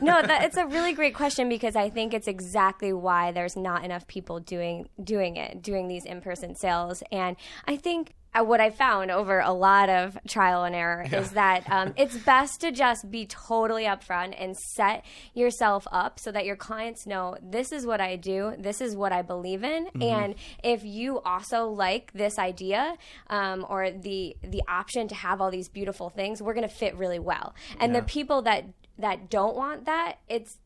[0.00, 0.12] know.
[0.14, 3.84] No, that it's a really great question because I think it's exactly why there's not
[3.84, 8.14] enough people doing doing it, doing these in person sales, and I think.
[8.36, 12.16] Uh, What I found over a lot of trial and error is that um, it's
[12.16, 17.36] best to just be totally upfront and set yourself up so that your clients know
[17.42, 21.68] this is what I do, this is what I believe in, and if you also
[21.68, 22.96] like this idea
[23.28, 26.96] um, or the the option to have all these beautiful things, we're going to fit
[26.96, 27.54] really well.
[27.80, 28.64] And the people that
[28.98, 30.58] that don't want that, it's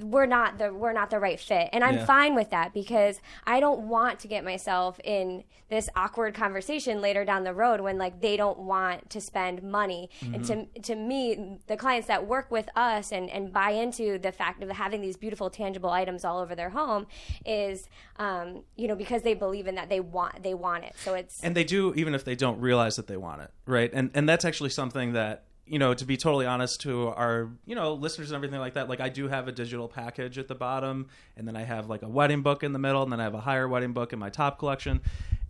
[0.00, 1.68] we're not the we're not the right fit.
[1.72, 2.04] And i'm Yeah.
[2.06, 7.24] fine with that because i don't want to get myself in this awkward conversation later
[7.24, 10.10] down the road when like they don't want to spend money.
[10.22, 14.30] And to to me the clients that work with us and and buy into the
[14.30, 17.06] fact of having these beautiful tangible items all over their home
[17.46, 20.94] is um you know because they believe in that they want they want it.
[20.96, 23.90] So it's and they do even if they don't realize that they want it right?
[23.92, 27.74] And and that's actually something that you know to be totally honest to our you
[27.74, 30.54] know listeners and everything like that like i do have a digital package at the
[30.54, 33.24] bottom and then i have like a wedding book in the middle and then i
[33.24, 35.00] have a higher wedding book in my top collection.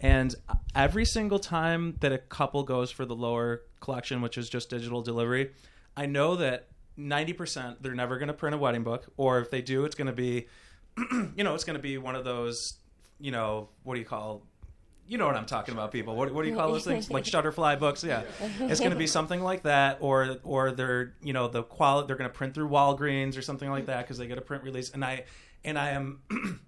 [0.01, 0.35] And
[0.75, 5.03] every single time that a couple goes for the lower collection which is just digital
[5.03, 5.53] delivery
[5.97, 9.63] i know that 90% they're never going to print a wedding book or if they
[9.63, 10.47] do it's going to be
[11.37, 12.75] you know it's going to be one of those
[13.19, 14.43] you know what do you call
[15.07, 16.17] you know what I'm talking about, people.
[16.17, 17.11] What, what do you call those things?
[17.11, 18.23] Like Shutterfly books, yeah.
[18.61, 22.17] It's going to be something like that, or or they're you know the quality they're
[22.17, 24.91] going to print through Walgreens or something like that because they get a print release.
[24.91, 25.25] And I
[25.65, 26.21] and I am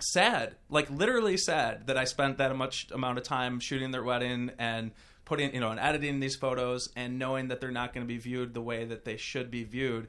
[0.00, 4.50] sad, like literally sad that I spent that much amount of time shooting their wedding
[4.58, 4.92] and
[5.30, 8.18] putting you know and editing these photos and knowing that they're not going to be
[8.18, 10.08] viewed the way that they should be viewed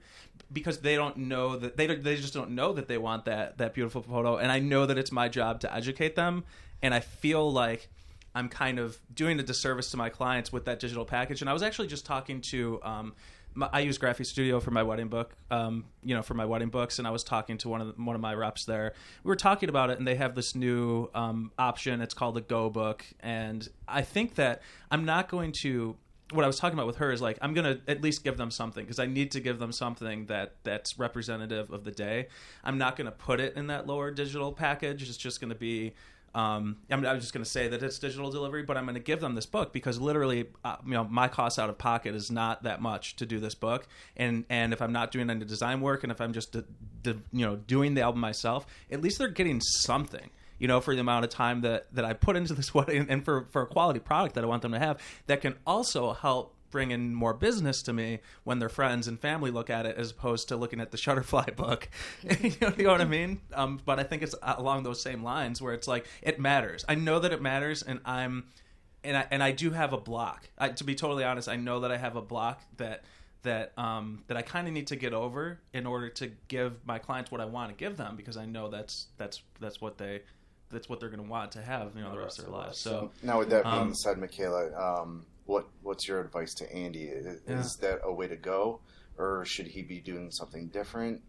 [0.51, 3.59] because they don't know that they don't, they just don't know that they want that
[3.59, 6.43] that beautiful photo and I know that it's my job to educate them
[6.81, 7.89] and I feel like
[8.33, 11.53] I'm kind of doing a disservice to my clients with that digital package and I
[11.53, 13.13] was actually just talking to um,
[13.53, 16.99] my, I use Graphistudio for my wedding book, um, you know, for my wedding books,
[16.99, 18.93] and I was talking to one of the, one of my reps there.
[19.23, 22.01] We were talking about it, and they have this new um, option.
[22.01, 25.97] It's called the Go Book, and I think that I'm not going to.
[26.31, 28.51] What I was talking about with her is like I'm gonna at least give them
[28.51, 32.27] something because I need to give them something that that's representative of the day.
[32.63, 35.03] I'm not gonna put it in that lower digital package.
[35.03, 35.93] It's just gonna be
[36.33, 39.01] um, I'm, I'm just going to say that it's digital delivery, but I'm going to
[39.01, 42.31] give them this book because literally, uh, you know, my cost out of pocket is
[42.31, 45.81] not that much to do this book, and and if I'm not doing any design
[45.81, 46.63] work, and if I'm just, d-
[47.03, 50.29] d- you know, doing the album myself, at least they're getting something.
[50.57, 53.47] You know, for the amount of time that, that I put into this and for
[53.49, 56.91] for a quality product that I want them to have, that can also help bring
[56.91, 60.47] in more business to me when their friends and family look at it as opposed
[60.49, 61.89] to looking at the Shutterfly book.
[62.41, 63.41] you, know, you know what I mean?
[63.53, 66.85] Um, but I think it's along those same lines where it's like it matters.
[66.87, 68.45] I know that it matters, and I'm
[69.03, 70.49] and I and I do have a block.
[70.57, 73.03] I, to be totally honest, I know that I have a block that
[73.43, 76.99] that um, that I kind of need to get over in order to give my
[76.99, 80.21] clients what I want to give them because I know that's that's that's what they
[80.71, 82.77] that's what they're going to want to have you know the rest of their lives.
[82.77, 87.05] So now, with that being um, said, Michaela, um, what what's your advice to Andy?
[87.05, 87.63] Is, Yeah.
[87.87, 88.81] that a way to go,
[89.17, 91.21] or should he be doing something different?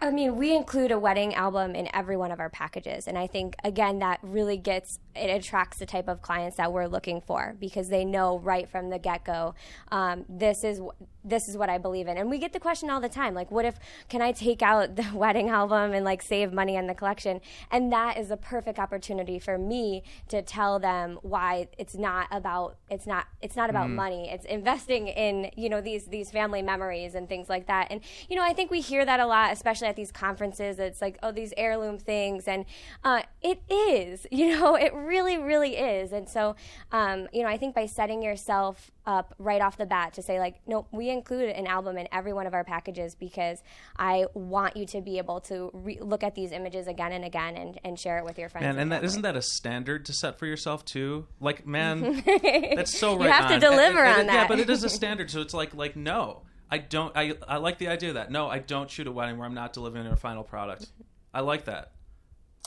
[0.00, 3.06] I mean, we include a wedding album in every one of our packages.
[3.06, 6.86] And I think, again, that really gets, it attracts the type of clients that we're
[6.86, 9.54] looking for because they know right from the get go,
[9.92, 10.80] um, this is.
[11.24, 12.18] This is what I believe in.
[12.18, 14.96] And we get the question all the time like, what if, can I take out
[14.96, 17.40] the wedding album and like save money on the collection?
[17.70, 22.76] And that is a perfect opportunity for me to tell them why it's not about,
[22.90, 24.28] it's not, it's not about money.
[24.30, 27.88] It's investing in, you know, these, these family memories and things like that.
[27.90, 30.78] And, you know, I think we hear that a lot, especially at these conferences.
[30.78, 32.46] It's like, oh, these heirloom things.
[32.46, 32.64] And
[33.02, 36.56] uh, it is you know it really really is and so
[36.90, 40.38] um, you know i think by setting yourself up right off the bat to say
[40.40, 43.62] like no we include an album in every one of our packages because
[43.96, 47.54] i want you to be able to re- look at these images again and again
[47.56, 49.06] and, and share it with your friends Man, and that family.
[49.06, 51.26] isn't that a standard to set for yourself too?
[51.38, 52.22] Like, man,
[52.74, 53.30] that's so You right.
[53.30, 55.74] have to deliver And- and- on Yeah, but it is a standard, so it's like,
[55.74, 57.14] like no, I don't.
[57.16, 58.30] I I like the idea of that.
[58.30, 60.86] No, I don't shoot a wedding where I'm not delivering a final product.
[61.34, 61.92] I like that.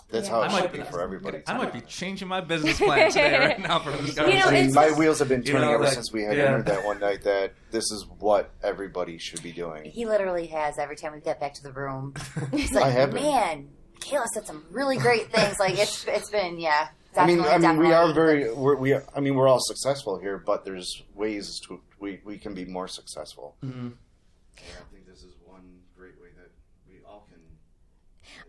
[0.09, 0.35] That's Yeah.
[0.35, 1.41] how I it might should be- be for everybody.
[1.47, 4.51] I might be changing my business plan today right now from this You know, I
[4.51, 6.45] mean, my wheels have been You turning know, ever like- since we had yeah.
[6.45, 7.23] entered that one night.
[7.23, 9.83] That this is what everybody should be doing.
[9.85, 12.13] He literally has every time we get back to the room.
[12.53, 15.59] He's I like, have man, Kayla said some really great things.
[15.59, 16.87] Like it's it's been yeah.
[17.17, 18.53] I mean, I mean, we are very.
[18.53, 22.53] We're, we, I mean, we're all successful here, but there's ways to we, we can
[22.53, 23.55] be more successful.
[23.65, 23.93] Mhm.
[24.59, 24.61] I
[24.93, 26.51] think this is one great way that
[26.87, 27.39] we all can.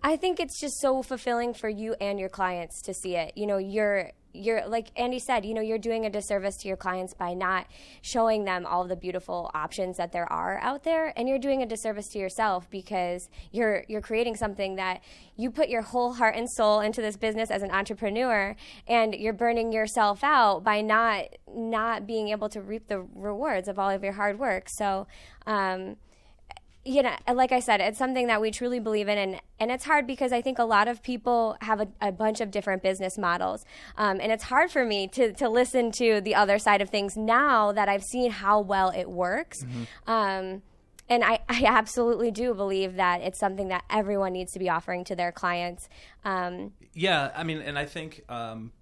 [0.02, 3.32] I think it's just so fulfilling for you and your clients to see it.
[3.36, 6.76] You know, you're you're like Andy said, you know, you're doing a disservice to your
[6.76, 7.66] clients by not
[8.02, 11.66] showing them all the beautiful options that there are out there and you're doing a
[11.66, 15.00] disservice to yourself because you're you're creating something that
[15.36, 18.54] you put your whole heart and soul into this business as an entrepreneur
[18.86, 23.78] and you're burning yourself out by not not being able to reap the rewards of
[23.78, 24.68] all of your hard work.
[24.68, 25.06] So,
[25.46, 25.96] um
[26.88, 29.84] you know, like I said, it's something that we truly believe in, and, and it's
[29.84, 33.18] hard because I think a lot of people have a, a bunch of different business
[33.18, 33.66] models,
[33.98, 37.14] um, and it's hard for me to to listen to the other side of things
[37.14, 39.62] now that I've seen how well it works.
[40.06, 40.62] Um,
[41.10, 45.04] and I, I absolutely do believe that it's something that everyone needs to be offering
[45.04, 45.90] to their clients.
[46.24, 48.72] Um, Yeah, I mean, and I think um,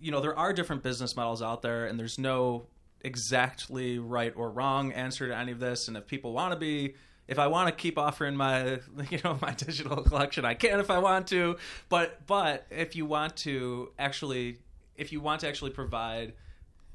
[0.00, 2.68] you know there are different business models out there, and there's no
[3.00, 5.88] exactly right or wrong answer to any of this.
[5.88, 6.94] And if people want to be,
[7.28, 10.90] if I want to keep offering my you know my digital collection, I can if
[10.90, 11.56] I want to.
[11.88, 14.58] But but if you want to actually,
[14.96, 16.32] if you want to actually provide.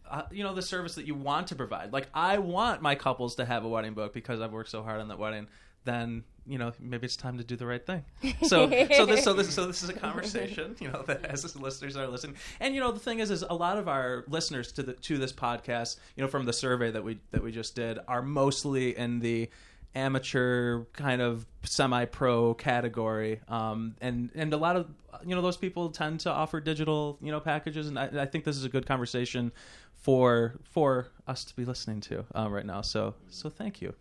[0.06, 1.93] Uh, you know the service that you want to provide.
[1.93, 5.00] Like I want my couples to have a wedding book because I've worked so hard
[5.00, 5.48] on that wedding.
[5.86, 8.04] Then you know maybe it's time to do the right thing.
[8.43, 10.76] So so this so this so this is a conversation.
[10.82, 13.54] You know that as listeners are listening, and you know the thing is is a
[13.54, 17.04] lot of our listeners to the to this podcast, you know from the survey that
[17.04, 19.50] we that we just did, are mostly in the
[19.95, 24.88] amateur kind of semi-pro category um, and and a lot of
[25.25, 28.43] you know those people tend to offer digital you know packages and I, I think
[28.43, 29.51] this is a good conversation
[29.93, 33.93] for for us to be listening to um, right now so so thank you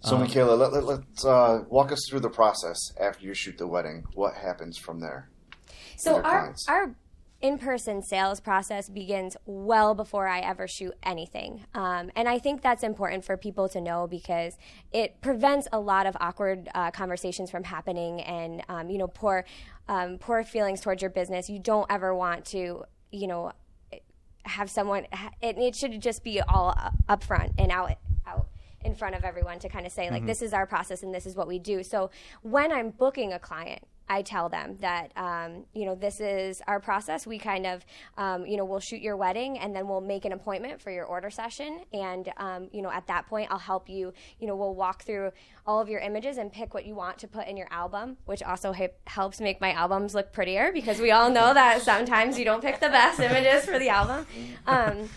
[0.00, 3.58] So, Um, Michaela, let, let, let's uh, walk us through the process after you shoot
[3.58, 4.04] the wedding.
[4.14, 5.28] What happens from there?
[5.96, 6.68] So our clients.
[6.68, 6.94] our
[7.40, 12.82] in-person sales process begins well before I ever shoot anything, um, and I think that's
[12.82, 14.58] important for people to know because
[14.92, 19.44] it prevents a lot of awkward uh, conversations from happening, and um, you know, poor
[19.88, 21.48] um, poor feelings towards your business.
[21.48, 23.52] You don't ever want to, you know,
[24.44, 25.06] have someone.
[25.40, 26.76] It, it should just be all
[27.08, 27.92] up front and out
[28.26, 28.48] out
[28.84, 31.26] in front of everyone to kind of say like this is our process and this
[31.26, 32.10] is what we do so
[32.42, 36.80] when i'm booking a client i tell them that um, you know this is our
[36.80, 37.26] process.
[37.26, 37.84] We kind of
[38.16, 41.04] um, you know we'll shoot your wedding and then we'll make an appointment for your
[41.04, 41.80] order session.
[41.92, 45.32] And um, you know at that point i'll help you you know we'll walk through
[45.66, 48.42] all of your images and pick what you want to put in your album which
[48.42, 52.44] also he- helps make my albums look prettier because we all know that sometimes you
[52.44, 54.26] don't pick the best images for the album.
[54.66, 55.08] Um,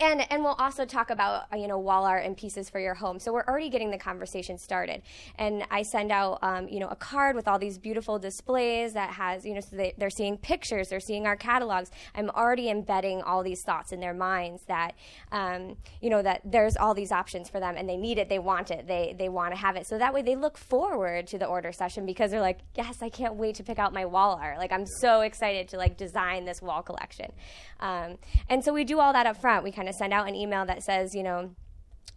[0.00, 3.18] and and we'll also talk about you know wall art and pieces for your home.
[3.18, 5.02] So we're already getting the conversation started.
[5.36, 9.10] And I send out um, you know a card with all these beautiful displays that
[9.10, 11.90] has you know so they, they're seeing pictures, they're seeing our catalogs.
[12.14, 14.94] I'm already embedding all these thoughts in their minds that
[15.32, 18.38] um, you know that there's all these options for them and they need it, they
[18.38, 19.86] want it, they they want to have it.
[19.86, 23.08] So that way they look forward to the order session because they're like, yes, I
[23.08, 24.58] can't wait to pick out my wall art.
[24.58, 27.32] Like I'm so excited to like design this wall collection.
[27.80, 29.64] Um, and so we do all that up front.
[29.64, 31.50] We kind of send out an email that says, you know,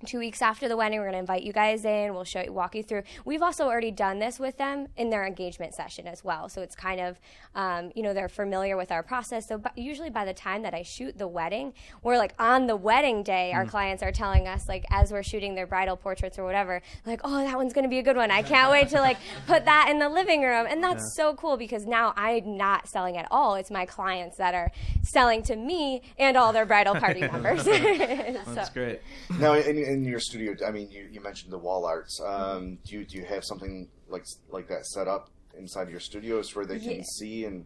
[0.06, 2.14] two weeks after the wedding, we're going to invite you guys in.
[2.14, 3.04] We'll show you, walk you through.
[3.26, 6.50] We've also already done this with them in their engagement session as well.
[6.50, 7.20] So it's kind of,
[7.56, 9.48] um, you know, they're familiar with our process.
[9.48, 11.74] So but usually by the time that I shoot the wedding,
[12.04, 15.56] we're like on the wedding day, our clients are telling us, like, as we're shooting
[15.56, 18.32] their bridal portraits or whatever, like, oh, that one's going to be a good one.
[18.32, 20.66] I can't wait to like put that in the living room.
[20.70, 23.56] And that's so cool because now I'm not selling at all.
[23.56, 24.72] It's my clients that are
[25.04, 27.64] selling to me and all their bridal party members.
[27.66, 29.02] that's So- great
[29.40, 32.20] Now, in, in your studio, I mean, you, you mentioned the wall arts.
[32.26, 36.56] Um, do you do you have something like like that set up inside your studios
[36.56, 37.04] where they can Yeah.
[37.18, 37.66] see and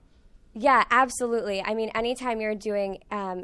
[0.53, 1.61] Yeah, absolutely.
[1.63, 3.43] I mean, anytime you're doing um,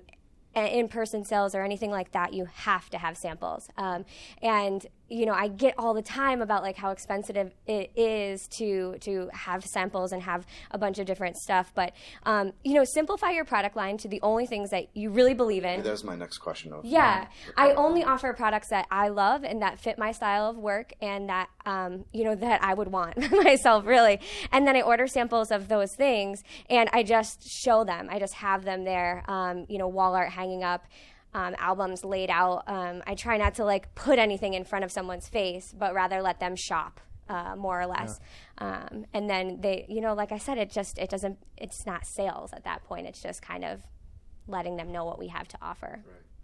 [0.55, 3.69] in person sales or anything like that, you have to have samples.
[3.77, 4.05] Um,
[4.41, 7.35] and you know, I get all the time about like how expensive
[7.67, 11.71] it is to to have samples and have a bunch of different stuff.
[11.75, 11.93] But
[12.23, 15.65] um, you know, simplify your product line to the only things that you really believe
[15.65, 15.83] in.
[15.83, 16.71] That was my next question.
[16.71, 20.57] Of, Yeah, I only offer products that I love and that fit my style of
[20.57, 24.19] work and that um, you know that I would want myself really.
[24.51, 28.07] And then I order samples of those things and I just show them.
[28.09, 29.23] I just have them there.
[29.27, 30.85] Um, you know, wall art hanging up.
[31.33, 32.63] Um, albums laid out.
[32.67, 36.21] Um, I try not to like put anything in front of someone's face, but rather
[36.21, 38.19] let them shop uh, more or less.
[38.57, 41.37] Um, and then they, you know, like I said, it just it doesn't.
[41.57, 43.07] It's not sales at that point.
[43.07, 43.81] It's just kind of
[44.47, 46.03] letting them know what we have to offer.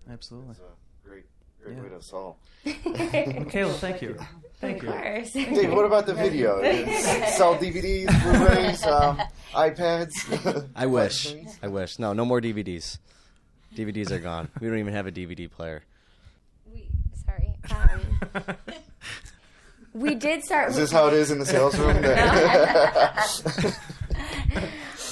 [0.10, 0.47] Absolutely.
[0.47, 1.26] That's a great,
[1.62, 2.36] great way to solve.
[2.65, 4.17] Kayla, thank you.
[4.60, 4.89] Thank you.
[4.89, 5.34] Of course.
[5.34, 6.60] Dave, what about the video?
[7.28, 9.21] Sell DVDs, Blu-rays, um,
[9.54, 10.67] iPads.
[10.76, 11.36] I wish.
[11.62, 12.00] I wish.
[12.00, 12.97] No, no more DVDs.
[13.77, 14.49] DVDs are gone.
[14.59, 15.83] We don't even have a DVD player.
[16.73, 16.89] we,
[17.25, 17.53] sorry.
[17.69, 18.55] Um,
[19.93, 20.71] we did start.
[20.71, 21.97] Is this how it is in the sales room?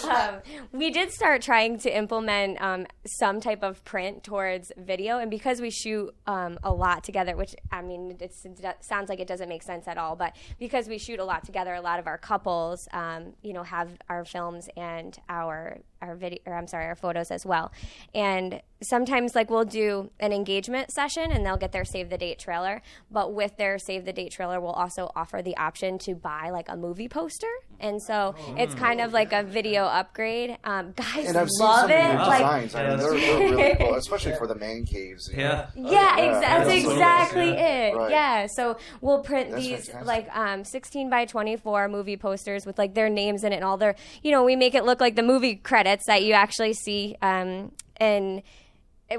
[0.09, 2.87] um, we did start trying to implement um,
[3.19, 7.55] some type of print towards video, and because we shoot um, a lot together, which
[7.71, 10.97] I mean, it's, it sounds like it doesn't make sense at all, but because we
[10.97, 14.67] shoot a lot together, a lot of our couples, um, you know, have our films
[14.75, 17.71] and our our video, or I'm sorry, our photos as well,
[18.13, 22.37] and sometimes like we'll do an engagement session and they'll get their save the date
[22.37, 26.49] trailer but with their save the date trailer we'll also offer the option to buy
[26.49, 27.47] like a movie poster
[27.79, 31.79] and so it's kind of like a video upgrade um, guys and I've seen love
[31.81, 32.75] some it of your like designs.
[32.75, 35.29] I mean, they're, they're really cool, especially for the man caves.
[35.31, 35.43] you know?
[35.43, 35.67] Yeah.
[35.75, 37.67] yeah, Yeah, exa- that's exactly Yeah.
[37.87, 37.95] it.
[37.95, 38.11] Right.
[38.11, 40.05] Yeah, so we'll print That's these fantastic.
[40.05, 43.77] like um, 16 by 24 movie posters with like their names in it and all
[43.77, 47.15] their, you know, we make it look like the movie credits that you actually see,
[47.21, 48.43] um, and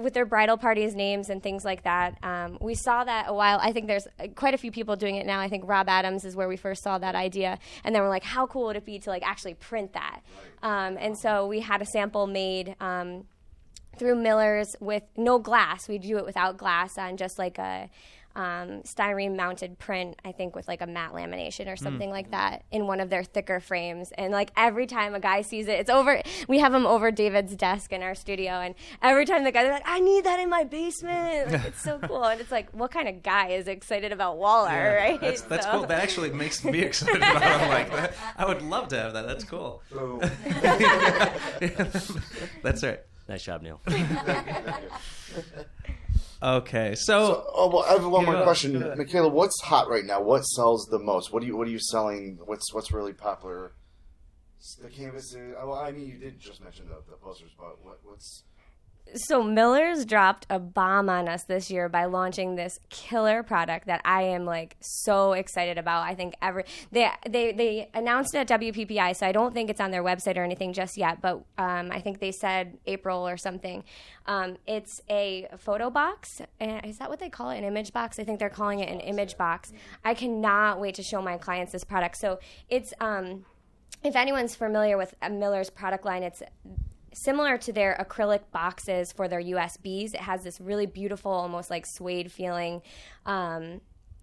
[0.01, 2.19] with their bridal parties names and things like that.
[2.23, 3.59] Um, we saw that a while.
[3.63, 5.41] I think there's uh, quite a few people doing it now.
[5.41, 8.25] I think Rob Adams is where we first saw that idea, and then we're like,
[8.25, 10.21] how cool would it be to like actually print that?
[10.63, 12.75] Um, and so we had a sample made.
[12.81, 13.25] Um,
[13.99, 15.89] through Miller's with no glass.
[15.89, 17.89] We do it without glass on just like a
[18.37, 22.63] um, styrene mounted print, I think with like a matte lamination or something like that
[22.71, 24.13] in one of their thicker frames.
[24.17, 26.21] And like every time a guy sees it, it's over.
[26.47, 29.83] We have them over David's desk in our studio, and every time the guy's like,
[29.87, 32.25] "I need that in my basement," like, it's so cool.
[32.25, 35.21] And it's like, what kind of guy is excited about wall art, right?
[35.21, 35.87] That's, that's So- cool.
[35.87, 37.69] That actually makes me excited about it.
[37.69, 38.15] Like that.
[38.37, 39.27] I would love to have that.
[39.27, 39.83] That's cool.
[42.63, 43.01] that's right.
[43.29, 43.81] Nice job, Neal.
[46.43, 48.95] Okay, so, Oh, well, I have one more go- question, go.
[48.97, 49.29] Michaela.
[49.29, 50.21] What's hot right now?
[50.21, 51.33] What sells the most?
[51.33, 52.39] What do you What are you selling?
[52.45, 53.73] What's What's really popular?
[54.83, 55.55] The canvases.
[55.57, 58.43] Well, I mean, you did just mention the, the posters, but what, what's
[59.15, 64.01] So Miller's dropped a bomb on us this year by launching this killer product that
[64.05, 66.03] I am like so excited about.
[66.03, 69.81] I think every they they they announced it at WPPI, so I don't think it's
[69.81, 71.21] on their website or anything just yet.
[71.23, 73.85] But um, I think they said April or something.
[74.27, 76.43] Um, it's a photo box.
[76.61, 77.59] Is that what they call it?
[77.59, 78.19] An image box?
[78.19, 79.73] I think they're calling it an image box.
[80.05, 82.17] I cannot wait to show my clients this product.
[82.17, 83.45] So it's um,
[84.03, 86.43] if anyone's familiar with uh, Miller's product line, it's
[87.17, 90.15] similar to their acrylic boxes for their USBs.
[90.15, 92.83] It has this really beautiful, almost like suede feeling
[93.25, 93.81] um,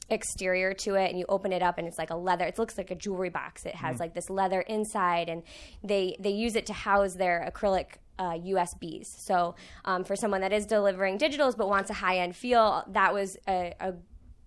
[0.10, 2.46] exterior to it, and you open it up, and it's like a leather.
[2.46, 3.66] It looks like a jewelry box.
[3.66, 5.44] It has like this leather inside, and
[5.84, 7.98] they they use it to house their acrylic.
[8.20, 9.08] Uh, USBs.
[9.08, 13.12] So, um, for someone that is delivering digitals but wants a high end feel, that
[13.12, 13.96] was a, a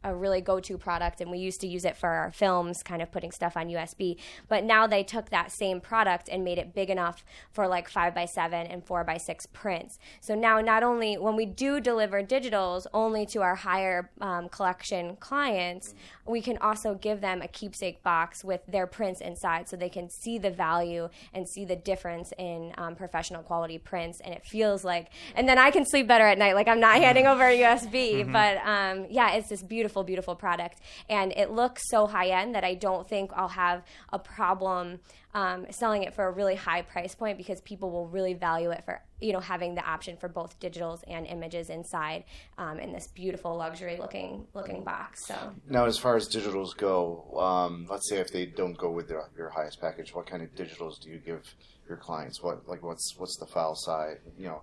[0.06, 3.10] a really go-to product and we used to use it for our films kind of
[3.10, 4.16] putting stuff on usb
[4.48, 8.14] but now they took that same product and made it big enough for like 5
[8.14, 9.98] by 7 and 4 by 6 prints.
[10.20, 15.16] So now not only when we do deliver digitals only to our higher um, collection
[15.16, 15.94] clients
[16.26, 20.08] we can also give them a keepsake box with their prints inside so they can
[20.08, 24.84] see the value and see the difference in um, professional quality prints and it feels
[24.84, 27.58] like and then i can sleep better at night like i'm not handing over a
[27.60, 32.54] usb but um, yeah it's this beautiful beautiful product and it looks so high end
[32.54, 33.82] that i don't think i'll have
[34.12, 34.98] a problem
[35.34, 38.82] um, selling it for a really high price point because people will really value it
[38.84, 42.24] for you know having the option for both digitals and images inside
[42.56, 45.36] um, in this beautiful luxury looking looking box so
[45.68, 47.38] now as far as digitals go?
[47.38, 50.54] Um, let's say if they don't go with their, your highest package, what kind of
[50.54, 51.42] digitals do you give
[51.88, 52.42] your clients?
[52.42, 54.18] What like what's what's the file size?
[54.38, 54.62] You know,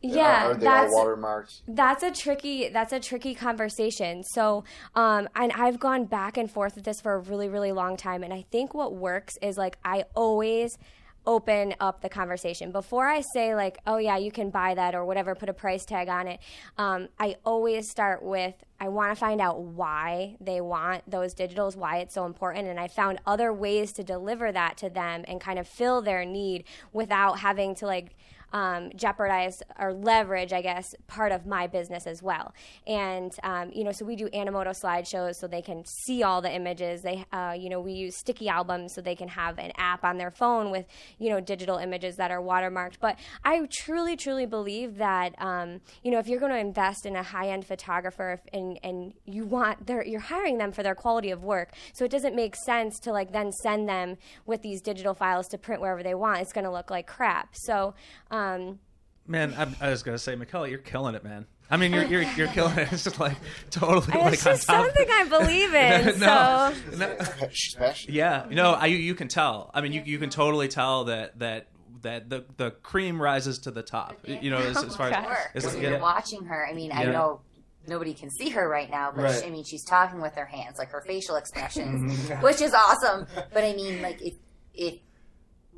[0.00, 1.62] yeah are, are that's watermarked?
[1.68, 2.68] That's a tricky.
[2.68, 4.22] That's a tricky conversation.
[4.24, 7.96] So, um, and I've gone back and forth with this for a really, really long
[7.96, 8.22] time.
[8.22, 10.78] And I think what works is like I always,
[11.26, 15.04] open up the conversation before I say like, "Oh yeah, you can buy that" or
[15.04, 16.40] whatever, put a price tag on it.
[16.78, 21.76] Um, I always start with, "I want to find out why they want those digitals,
[21.76, 25.40] why it's so important," and I found other ways to deliver that to them and
[25.40, 28.16] kind of fill their need without having to like
[28.52, 32.52] um, jeopardize or leverage, I guess, part of my business as well.
[32.86, 36.52] And um, you know, so we do Animoto slideshows so they can see all the
[36.52, 37.02] images.
[37.02, 40.18] They, uh, you know, we use sticky albums so they can have an app on
[40.18, 40.86] their phone with
[41.18, 42.94] you know digital images that are watermarked.
[43.00, 47.16] But I truly, truly believe that um, you know if you're going to invest in
[47.16, 51.30] a high-end photographer if, and and you want their you're hiring them for their quality
[51.30, 55.14] of work, so it doesn't make sense to like then send them with these digital
[55.14, 56.40] files to print wherever they want.
[56.40, 57.54] It's going to look like crap.
[57.54, 57.94] So.
[58.30, 58.78] Um, Um,
[59.26, 61.46] man, I, I was gonna say, Michaela, you're killing it, man.
[61.70, 62.88] I mean, you're you're, you're killing it.
[62.92, 63.36] It's just like
[63.70, 64.84] totally like it's on just top.
[64.86, 66.18] something I believe in.
[66.20, 67.16] no, so no.
[67.52, 68.14] She's passionate.
[68.14, 69.70] Yeah, you I, you, you can tell.
[69.72, 71.68] I mean, you you can totally tell that that
[72.02, 74.16] that the the cream rises to the top.
[74.26, 77.40] You know, as, as far as, as you're watching her, I mean, I know
[77.86, 79.40] nobody can see her right now, but Right.
[79.40, 83.26] she, I mean, she's talking with her hands, like her facial expressions, which is awesome.
[83.52, 84.34] But I mean, like if
[84.74, 84.94] if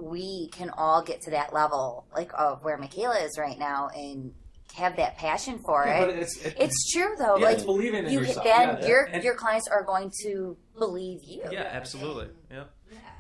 [0.02, 4.34] we can all get to that level, like of where Michaela is right now, and
[4.74, 6.00] have that passion for Yeah, it.
[6.06, 7.36] but it's- it- it's true though.
[7.36, 8.44] Yeah, like it's believing in you, yourself.
[8.44, 11.42] then Yeah, your and- your clients are going to believe you.
[11.50, 12.28] Yeah, absolutely.
[12.50, 12.64] Yeah.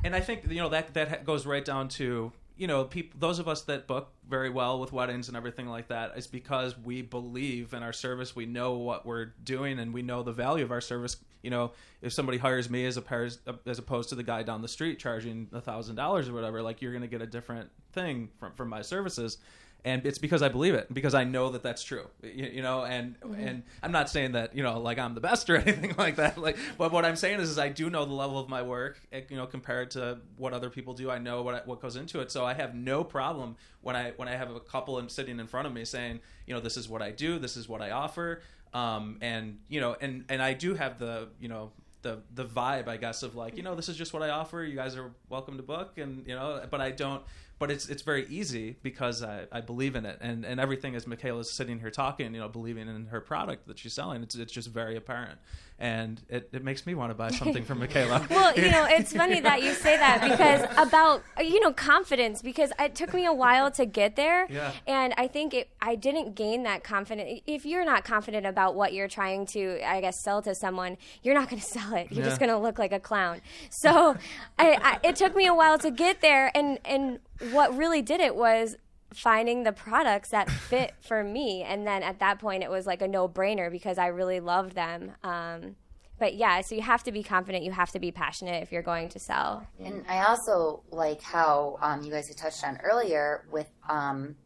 [0.04, 2.32] And I think you know that that goes right down to
[2.62, 5.88] you know people those of us that book very well with weddings and everything like
[5.88, 10.00] that is because we believe in our service we know what we're doing and we
[10.00, 11.16] know the value of our service.
[11.42, 13.30] You know if somebody hires me as a
[13.66, 16.80] as opposed to the guy down the street charging a thousand dollars or whatever like
[16.80, 19.38] you're going to get a different thing from from my services
[19.84, 22.84] and it's because I believe it because I know that that's true you, you know
[22.84, 26.16] and and I'm not saying that you know like I'm the best or anything like
[26.16, 28.62] that like but what I'm saying is, is I do know the level of my
[28.62, 31.10] work eh, you know compared to what other people do.
[31.10, 32.30] I know what what goes into it.
[32.30, 35.46] So I have no problem when I when I have a couple and sitting in
[35.46, 37.90] front of me saying you know this is what I do this is what I
[37.90, 38.42] offer.
[38.72, 41.72] Um and you know and and I do have the you know
[42.02, 44.62] the the vibe I guess of like you know this is just what I offer.
[44.62, 47.22] You guys are welcome to book and you know but I don't
[47.62, 50.18] but it's it's very easy because I, I believe in it.
[50.20, 53.78] And and everything as Michaela's sitting here talking you know believing in her product that
[53.78, 54.20] she's selling.
[54.24, 55.38] It's it's just very apparent
[55.78, 59.12] and it, it makes me want to buy something from Michaela Well, you know, it's
[59.16, 63.32] funny that you say that because about you know confidence because it took me a
[63.32, 64.72] while to get there, Yeah.
[64.86, 67.40] and I think it, I didn't gain that confidence.
[67.46, 71.34] If you're not confident about what you're trying to, I guess, sell to someone, you're
[71.34, 72.08] not going to sell it.
[72.10, 73.40] You're just going to look like a clown.
[73.70, 74.16] So,
[74.58, 77.18] I, I, it took me a while to get there, and and
[77.50, 78.76] what really did it was
[79.14, 81.62] finding the products that fit for me.
[81.62, 85.12] And then at that point it was like a no-brainer because i really loved them.
[85.22, 85.76] Um,
[86.18, 87.64] but yeah so you have to be confident.
[87.64, 89.66] You have to be passionate if you're going to sell.
[89.78, 94.36] And I also like how um, you guys had touched on earlier with um,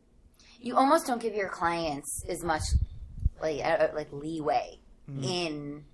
[0.61, 2.62] you almost don't give your clients as much
[3.41, 4.79] like uh, like leeway
[5.23, 5.85] in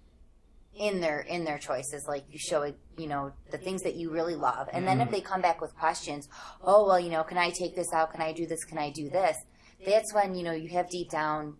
[0.75, 2.07] in their in their choices.
[2.09, 5.11] Like you show it, you know, the things that you really love, and then if
[5.11, 6.29] they come back with questions,
[6.62, 8.12] oh well, you know, can I take this out?
[8.12, 8.64] Can I do this?
[8.64, 9.37] Can I do this?
[9.85, 11.57] That's when you know you have deep down.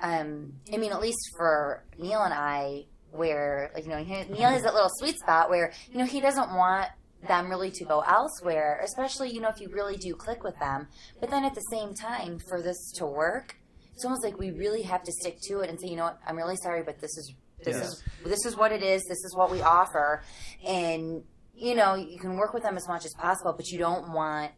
[0.00, 4.62] Um, I mean, at least for Neal and I, where like you know Neal has
[4.62, 6.88] that little sweet spot where you know he doesn't want
[7.26, 10.88] them really to go elsewhere, especially you know if you really do click with them.
[11.20, 13.56] But then at the same time, for this to work,
[13.94, 16.20] it's almost like we really have to stick to it and say, you know what,
[16.24, 17.34] I'm really sorry, but this is
[17.64, 17.82] this Yeah.
[17.82, 19.02] is this is what it is.
[19.04, 20.22] This is what we offer,
[20.66, 21.22] and
[21.54, 24.52] you know you can work with them as much as possible, but you don't want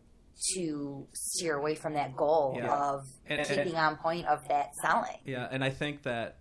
[0.55, 2.73] to steer away from that goal Yeah.
[2.75, 5.19] of And- and- keeping on point of that selling.
[5.25, 6.37] Yeah, and I think that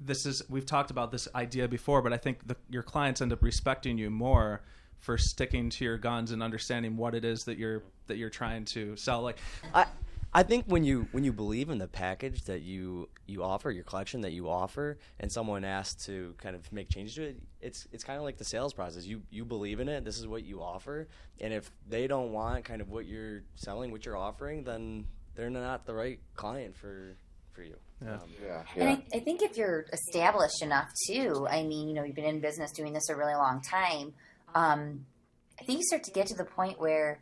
[0.00, 3.32] this is we've talked about this idea before, but I think the, your clients end
[3.32, 4.62] up respecting you more
[4.98, 8.64] for sticking to your guns and understanding what it is that you're that you're trying
[8.64, 9.20] to sell.
[9.22, 9.38] Like,
[9.74, 9.86] I
[10.34, 13.84] I think when you when you believe in the package that you you offer, your
[13.84, 17.86] collection that you offer, and someone asks to kind of make changes to it, it's
[17.92, 19.04] it's kind of like the sales process.
[19.04, 20.04] You you believe in it.
[20.04, 21.08] This is what you offer,
[21.40, 25.50] and if they don't want kind of what you're selling, what you're offering, then they're
[25.50, 27.16] not the right client for
[27.52, 27.76] for you.
[28.02, 28.14] Yeah.
[28.14, 28.88] Um, Yeah, And.
[28.88, 32.40] I, I think if you're established enough too, I mean, you know, you've been in
[32.40, 34.14] business doing this a really long time.
[34.54, 35.04] Um,
[35.60, 37.20] I think you start to get to the point where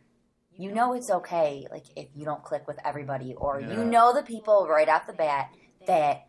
[0.61, 3.71] you know it's okay, like if you don't click with everybody, or Yeah.
[3.73, 5.49] you know the people right off the bat
[5.87, 6.27] that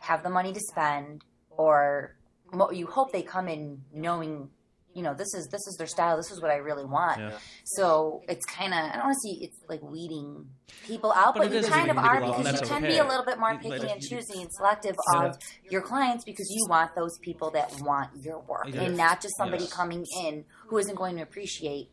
[0.00, 2.16] have the money to spend, or
[2.52, 4.50] mo- you hope they come in knowing,
[4.94, 7.18] you know, this is this is their style, this is what I really want.
[7.20, 7.32] Yeah.
[7.64, 10.46] So it's kind of I don't want to see it's like weeding
[10.86, 12.84] people out, But but, you kind of are people out, and because you that's can
[12.84, 12.94] okay.
[12.94, 15.24] be a little bit more picky and choosy and selective Yeah.
[15.26, 15.38] of
[15.70, 18.82] your clients because you want those people that want your work Yeah.
[18.82, 19.72] and not just somebody Yes.
[19.72, 21.90] coming in who isn't going to appreciate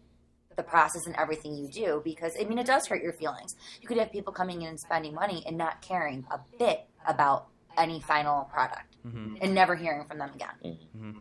[0.58, 3.56] the the process and everything you do because I mean it does hurt your feelings.
[3.82, 7.48] You could have people coming in and spending money and not caring a bit about
[7.78, 9.36] any final product mm-hmm.
[9.42, 10.50] and never hearing from them again.
[10.66, 11.08] Mm-hmm.
[11.08, 11.20] Mm-hmm.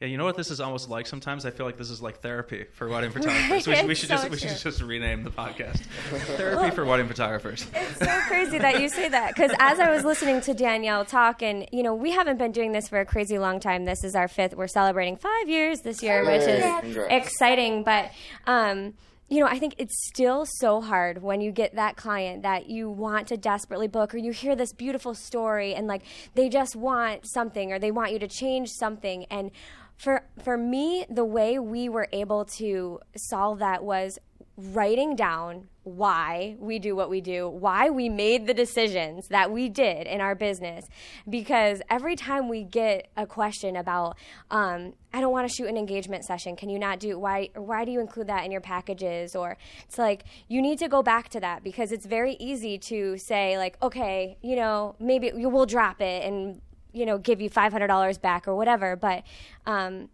[0.00, 1.46] Yeah, you know what this is almost like sometimes?
[1.46, 3.66] I feel like this is like therapy for wedding photographers.
[3.66, 5.78] we should, we should so just we should just rename the podcast.
[6.36, 7.66] therapy for wedding photographers.
[7.72, 11.40] It's so crazy that you say that because as I was listening to Danielle talk,
[11.42, 13.86] and you know, we haven't been doing this for a crazy long time.
[13.86, 14.54] This is our fifth.
[14.54, 17.14] We're celebrating five years this year, which is Congrats.
[17.14, 17.82] exciting.
[17.82, 18.10] But
[18.46, 18.92] um,
[19.30, 22.90] you know, I think it's still so hard when you get that client that you
[22.90, 26.02] want to desperately book, or you hear this beautiful story, and like
[26.34, 29.50] they just want something, or they want you to change something, and
[29.96, 34.18] for for me, the way we were able to solve that was
[34.56, 39.68] writing down why we do what we do, why we made the decisions that we
[39.68, 40.88] did in our business.
[41.28, 44.16] Because every time we get a question about,
[44.50, 46.56] um, I don't want to shoot an engagement session.
[46.56, 47.50] Can you not do why?
[47.54, 49.36] Why do you include that in your packages?
[49.36, 53.16] Or it's like you need to go back to that because it's very easy to
[53.18, 56.60] say like, okay, you know, maybe we will drop it and
[56.96, 58.96] you know give you five hundred dollars back or whatever.
[58.96, 59.22] But
[59.66, 60.08] um,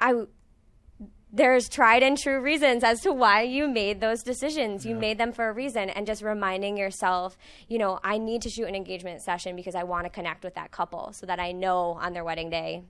[0.00, 0.26] I
[1.32, 4.86] there's tried and true reasons as to why you made those decisions.
[4.86, 7.36] You made them for a reason, and just reminding yourself,
[7.68, 10.54] you know, I need to shoot an engagement session because I want to connect with
[10.54, 12.82] that couple so that I know on their wedding day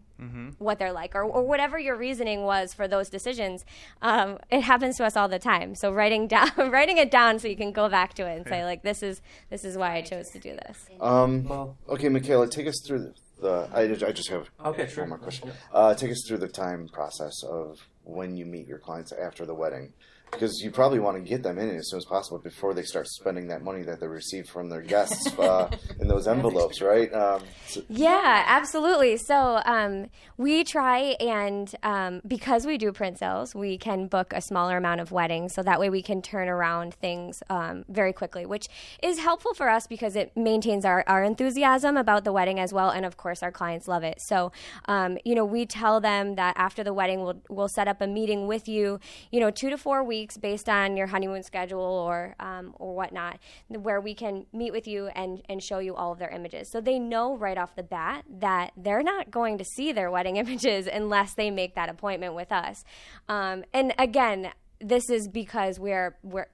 [0.58, 3.64] what they're like, or, or whatever your reasoning was for those decisions.
[4.02, 5.74] Um, it happens to us all the time.
[5.74, 8.64] So writing down, writing it down, so you can go back to it and say,
[8.64, 9.20] like, this is
[9.50, 10.86] this is why I chose to do this.
[11.00, 13.14] Um, okay, Michaela, take us through the.
[13.40, 15.04] The I, I just have Okay, sure.
[15.04, 15.50] one more question.
[15.72, 19.54] Uh, take us through the time process of when you meet your clients after the
[19.54, 19.92] wedding,
[20.30, 23.06] because you probably want to get them in as soon as possible before they start
[23.08, 25.70] spending that money that they received from their guests uh,
[26.00, 27.12] in those envelopes, right?
[27.12, 29.16] Um, so- Yeah, absolutely.
[29.16, 34.40] So um, we try and um, because we do print sales, we can book a
[34.40, 38.44] smaller amount of weddings, so that way we can turn around things um, very quickly,
[38.46, 38.68] which
[39.02, 42.90] is helpful for us because it maintains our, our enthusiasm about the wedding as well,
[42.90, 44.20] and of course our clients love it.
[44.20, 44.52] So
[44.86, 48.06] um, you know, we tell them that after the wedding, we'll we'll set up a
[48.06, 49.00] meeting with you,
[49.30, 53.38] you know, two to four weeks based on your honeymoon schedule or um, or whatnot,
[53.68, 56.68] where we can meet with you and and show you all of their images.
[56.68, 60.36] So they know right off the bat that they're not going to see their wedding
[60.44, 62.84] images unless they make that appointment with us.
[63.28, 64.50] Um, and again,
[64.80, 66.48] this is because we're we're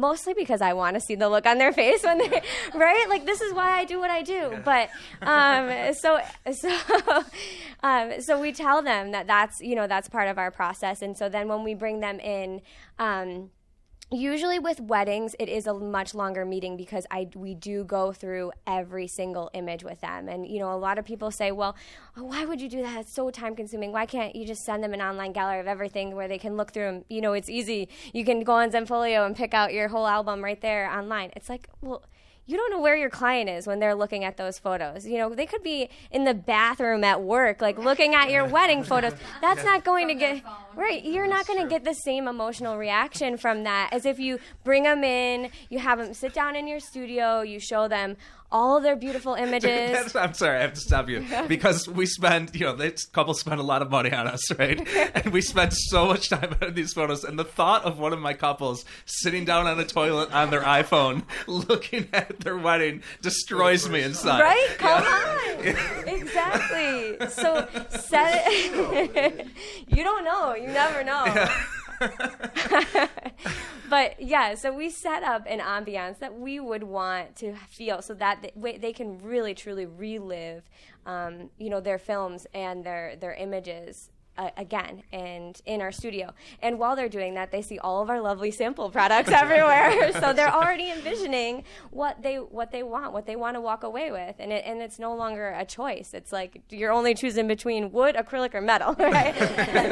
[0.00, 2.42] mostly because I want to see the look on their face when they
[2.74, 3.06] right?
[3.08, 4.58] Like this is why I do what I do.
[4.64, 4.90] But
[5.22, 6.20] um so
[6.52, 7.24] so
[7.82, 11.02] um so we tell them that that's you know that's part of our process.
[11.02, 12.60] And so then when we bring them in
[12.98, 13.50] um
[14.12, 18.52] Usually with weddings, it is a much longer meeting because I we do go through
[18.64, 21.74] every single image with them, and you know a lot of people say, "Well,
[22.16, 23.00] oh, why would you do that?
[23.00, 23.90] It's so time consuming.
[23.90, 26.70] Why can't you just send them an online gallery of everything where they can look
[26.72, 27.04] through them?
[27.08, 27.88] You know, it's easy.
[28.12, 31.32] You can go on Zenfolio and pick out your whole album right there online.
[31.34, 32.04] It's like, well."
[32.46, 35.04] You don't know where your client is when they're looking at those photos.
[35.04, 38.84] You know, they could be in the bathroom at work, like looking at your wedding
[38.84, 39.14] photos.
[39.40, 40.42] That's not going to get
[40.76, 41.04] right.
[41.04, 44.84] You're not going to get the same emotional reaction from that as if you bring
[44.84, 48.16] them in, you have them sit down in your studio, you show them
[48.50, 50.14] all their beautiful images.
[50.14, 53.60] I'm sorry, I have to stop you because we spend, you know, this couple spend
[53.60, 54.86] a lot of money on us, right?
[55.16, 57.24] And we spend so much time on these photos.
[57.24, 60.62] And the thought of one of my couples sitting down on a toilet on their
[60.62, 64.40] iPhone, looking at their wedding, destroys me inside.
[64.40, 64.74] Right?
[64.78, 66.06] Come on.
[66.06, 67.16] exactly.
[67.28, 69.46] So set it.
[69.88, 70.54] you don't know.
[70.54, 71.48] You never know.
[73.88, 78.14] but yeah, so we set up an ambiance that we would want to feel so
[78.14, 80.68] that they, they can really truly relive,
[81.06, 84.10] um, you know, their films and their their images.
[84.38, 86.30] Uh, again, and in our studio,
[86.60, 90.12] and while they're doing that, they see all of our lovely sample products everywhere.
[90.20, 94.12] so they're already envisioning what they what they want, what they want to walk away
[94.12, 96.12] with, and it, and it's no longer a choice.
[96.12, 99.34] It's like you're only choosing between wood, acrylic, or metal, right?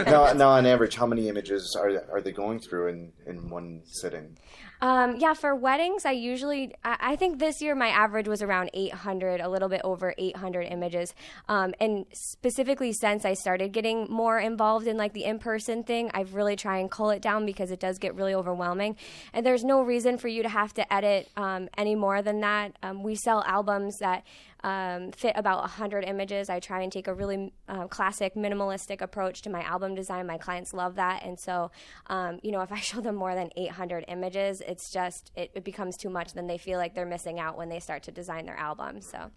[0.06, 3.80] now, now, on average, how many images are are they going through in, in one
[3.86, 4.36] sitting?
[4.80, 9.40] Um, yeah, for weddings, I usually, I, think this year my average was around 800,
[9.40, 11.14] a little bit over 800 images.
[11.48, 16.10] Um, and specifically since I started getting more involved in like the in person thing,
[16.12, 18.96] I've really tried and cull it down because it does get really overwhelming.
[19.32, 22.76] And there's no reason for you to have to edit um, any more than that.
[22.82, 24.24] Um, we sell albums that
[24.64, 26.48] um, fit about 100 images.
[26.48, 30.26] I try and take a really uh, classic minimalistic approach to my album design.
[30.26, 31.22] My clients love that.
[31.22, 31.70] And so,
[32.06, 35.64] um, you know, if I show them more than 800 images, it's just, it, it
[35.64, 36.32] becomes too much.
[36.32, 39.00] Then they feel like they're missing out when they start to design their album.
[39.02, 39.30] So.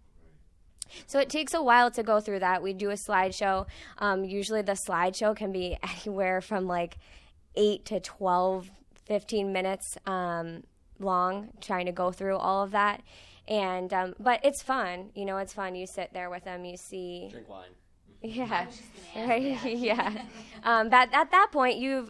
[1.05, 2.63] So it takes a while to go through that.
[2.63, 3.67] We do a slideshow.
[3.97, 6.97] Um, usually the slideshow can be anywhere from like
[7.55, 8.71] 8 to 12
[9.05, 10.63] 15 minutes um,
[10.99, 13.01] long trying to go through all of that
[13.47, 16.77] and um, but it's fun you know it's fun you sit there with them you
[16.77, 17.69] see Drink wine.
[18.21, 18.65] Yeah,
[19.15, 19.63] right.
[19.65, 20.23] yeah.
[20.63, 22.09] Um, that at that point, you've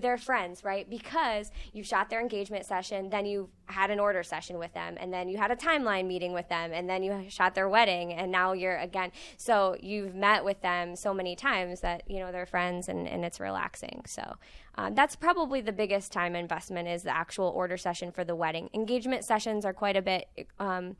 [0.00, 0.88] they're friends, right?
[0.88, 5.12] Because you shot their engagement session, then you had an order session with them, and
[5.12, 8.30] then you had a timeline meeting with them, and then you shot their wedding, and
[8.30, 9.10] now you're again.
[9.36, 13.24] So you've met with them so many times that you know they're friends, and, and
[13.24, 14.02] it's relaxing.
[14.06, 14.36] So
[14.76, 18.70] um, that's probably the biggest time investment is the actual order session for the wedding.
[18.74, 20.28] Engagement sessions are quite a bit.
[20.58, 20.96] Um,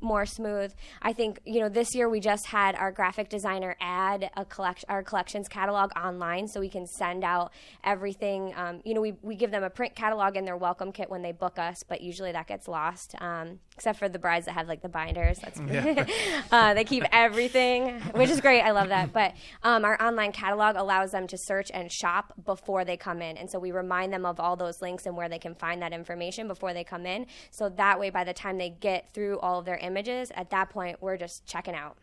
[0.00, 0.72] more smooth.
[1.02, 4.86] I think you know this year we just had our graphic designer add a collection
[4.88, 7.52] our collections catalog online, so we can send out
[7.84, 8.52] everything.
[8.56, 11.22] Um, you know, we we give them a print catalog in their welcome kit when
[11.22, 13.14] they book us, but usually that gets lost.
[13.20, 15.58] Um, except for the brides that have like the binders, that's
[16.52, 18.60] uh, they keep everything, which is great.
[18.60, 19.10] I love that.
[19.10, 23.38] But um, our online catalog allows them to search and shop before they come in,
[23.38, 25.94] and so we remind them of all those links and where they can find that
[25.94, 27.24] information before they come in.
[27.50, 30.68] So that way, by the time they get through all of their images, at that
[30.68, 31.96] point, we're just checking out.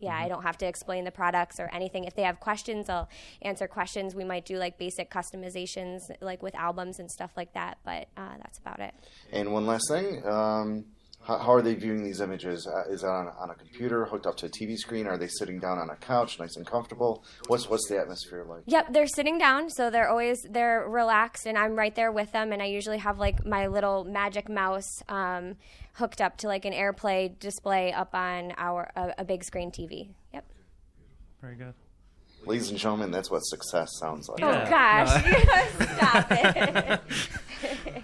[0.00, 2.04] Yeah, I don't have to explain the products or anything.
[2.04, 3.08] If they have questions, I'll
[3.42, 4.14] answer questions.
[4.14, 7.78] We might do like basic customizations, like with albums and stuff like that.
[7.84, 8.94] But uh, that's about it.
[9.32, 10.84] And one last thing, um,
[11.24, 12.66] how, how are they viewing these images?
[12.66, 15.06] Uh, is that on, on a computer hooked up to a TV screen?
[15.06, 17.24] Are they sitting down on a couch, nice and comfortable?
[17.48, 18.62] What's what's the atmosphere like?
[18.66, 22.52] Yep, they're sitting down, so they're always they're relaxed, and I'm right there with them.
[22.52, 25.56] And I usually have like my little magic mouse um,
[25.94, 30.10] hooked up to like an AirPlay display up on our a, a big screen TV.
[30.32, 30.44] Yep.
[31.40, 31.74] Very good.
[32.46, 34.42] Ladies and gentlemen, that's what success sounds like.
[34.42, 34.68] Oh Yeah.
[34.68, 35.24] gosh,
[35.96, 37.00] stop it.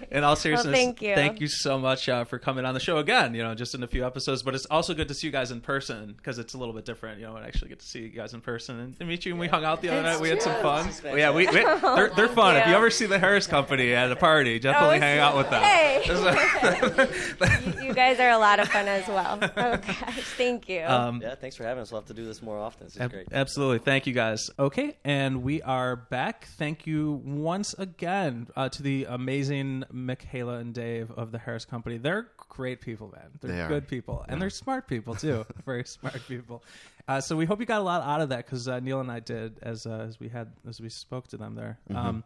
[0.11, 1.15] In all seriousness, thank you.
[1.15, 3.33] Thank you so much uh, for coming on the show again.
[3.33, 5.51] You know, just in a few episodes, but it's also good to see you guys
[5.51, 7.19] in person because it's a little bit different.
[7.19, 9.31] You know, and actually get to see you guys in person and to meet you.
[9.31, 10.21] And we hung out the other It's night.
[10.21, 10.91] We had some fun.
[11.03, 12.57] Well, yeah, we, we they're, they're fun.
[12.57, 12.77] If you you.
[12.77, 15.63] ever see the Harris Company at a party, definitely it's- hang out with them.
[15.63, 16.01] Hey.
[17.81, 19.39] you, you guys are a lot of fun as well.
[19.61, 20.81] Oh gosh, thank you.
[20.81, 21.91] um, Yeah, thanks for having us.
[21.91, 22.87] We'll have to do this more often.
[22.87, 23.27] This is Ab- great.
[23.31, 23.79] Absolutely.
[23.79, 24.49] Thank you guys.
[24.57, 24.97] Okay.
[25.03, 26.47] And we are back.
[26.57, 31.97] Thank you once again uh, to the amazing Michaela and Dave of the Harris Company.
[31.97, 33.29] They're great people, man.
[33.39, 34.25] They're They good people.
[34.27, 35.45] And they're smart people, too.
[35.65, 36.63] Very smart people.
[37.07, 39.11] Uh, so we hope you got a lot out of that because uh, Neal and
[39.11, 41.79] I did as, uh, as we had as we spoke to them there.
[41.93, 42.23] Um,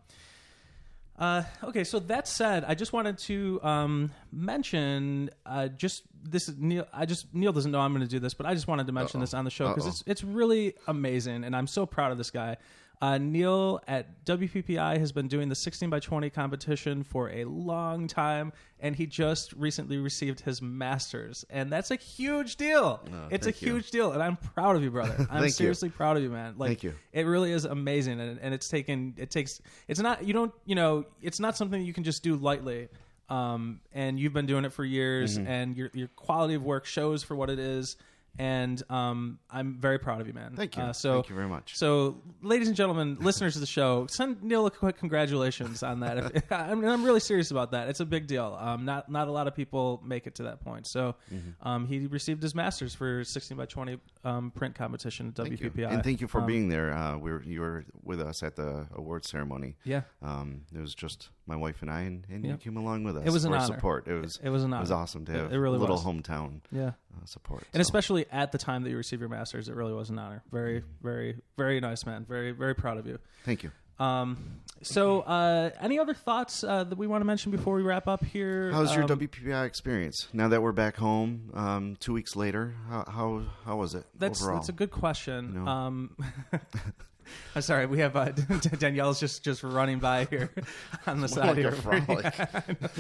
[1.18, 6.50] uh, okay, so that said, I just wanted to um, mention uh, just this.
[6.50, 8.68] Is Neal, I just Neal doesn't know I'm going to do this, but I just
[8.68, 11.86] wanted to mention this on the show because it's it's really amazing, and I'm so
[11.86, 12.58] proud of this guy.
[13.02, 18.08] Uh, Neal at WPPI has been doing the 16 by 20 competition for a long
[18.08, 23.02] time, and he just recently received his master's, and that's a huge deal.
[23.30, 23.56] it's a you.
[23.74, 25.16] huge deal, and I'm proud of you, brother.
[25.20, 25.50] I'm Thank you.
[25.50, 26.56] seriously proud of you, man.
[26.58, 26.94] Like, Thank you.
[27.12, 30.76] it really is amazing and, and it's taken it takes it's not you don't you
[30.76, 32.88] know it's not something you can just do lightly
[33.30, 35.48] um, and you've been doing it for years Mm-hmm.
[35.48, 37.98] and your your quality of work shows for what it is
[38.38, 40.56] and um, I'm very proud of you, man.
[40.56, 40.84] Thank you.
[40.84, 41.76] Uh, so, Thank you very much.
[41.78, 46.18] So, ladies and gentlemen, listeners of the show, send Neal a quick congratulations on that.
[46.36, 47.88] If, I mean, I'm really serious about that.
[47.90, 48.58] It's a big deal.
[48.60, 50.88] Um, not not a lot of people make it to that point.
[50.88, 51.68] So, Mm-hmm.
[51.68, 55.72] um, he received his master's for 16 by 20 um, print competition at Thank you.
[55.88, 56.94] And thank you for Um, being there.
[56.94, 59.76] Uh, we were, you were with us at the award ceremony.
[59.84, 60.02] Yeah.
[60.22, 62.52] Um, it was just my wife and I, and, and Yep.
[62.52, 63.26] you came along with us.
[63.26, 63.66] It was an for honor.
[63.66, 64.08] support.
[64.08, 66.04] It was It was an It was awesome to have it really a little was.
[66.06, 66.88] hometown Yeah.
[66.90, 67.64] uh, support.
[67.74, 70.18] And So, especially at the time that you received your master's, it really was an
[70.20, 70.44] honor.
[70.52, 72.26] Very, very, very nice, man.
[72.28, 73.20] Very, very proud of you.
[73.44, 73.72] thank you.
[73.98, 78.10] Um, so, uh, any other thoughts uh, that we want to mention before we wrap
[78.10, 78.70] up here?
[78.74, 81.50] How's your Um, WPPI experience now that we're back home?
[81.54, 84.58] Um, two weeks later, how how, how was it That's overall?
[84.58, 85.64] that's a good question.
[85.64, 85.66] No.
[85.72, 86.18] Um,
[87.56, 88.30] I'm sorry, we have uh,
[88.80, 90.52] Danielle's just just running by here
[91.08, 91.74] on the side like here.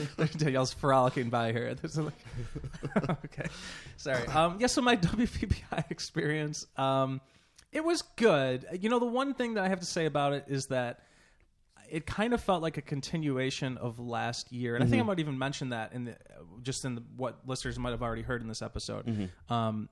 [0.17, 1.76] Yeah, Danielle's frolicking by here.
[1.95, 2.13] Like-
[3.26, 3.47] okay,
[3.97, 4.28] sorry.
[4.28, 7.21] Um, yeah, so my WPPI experience, um,
[7.71, 8.65] it was good.
[8.80, 10.99] You know, the one thing that I have to say about it is that
[11.89, 15.19] it kind of felt like a continuation of last year, and I think I might
[15.19, 16.15] even mention that in the
[16.63, 19.89] just in the, what listeners might have already heard in this episode um,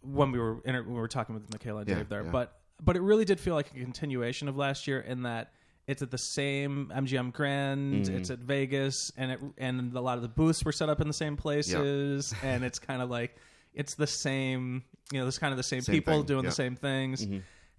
[0.00, 2.24] when we were inter- when we were talking with Michaela and Yeah, Dave there.
[2.24, 2.30] yeah.
[2.30, 5.52] But but it really did feel like a continuation of last year in that
[5.86, 8.16] it's at the same MGM Grand, Mm-hmm.
[8.16, 11.06] it's at Vegas, and it and a lot of the booths were set up in
[11.08, 13.36] the same places, and it's kind of like
[13.74, 16.50] it's the same, you know, it's kind of the same, Same people thing, doing yeah.
[16.50, 17.26] the same things.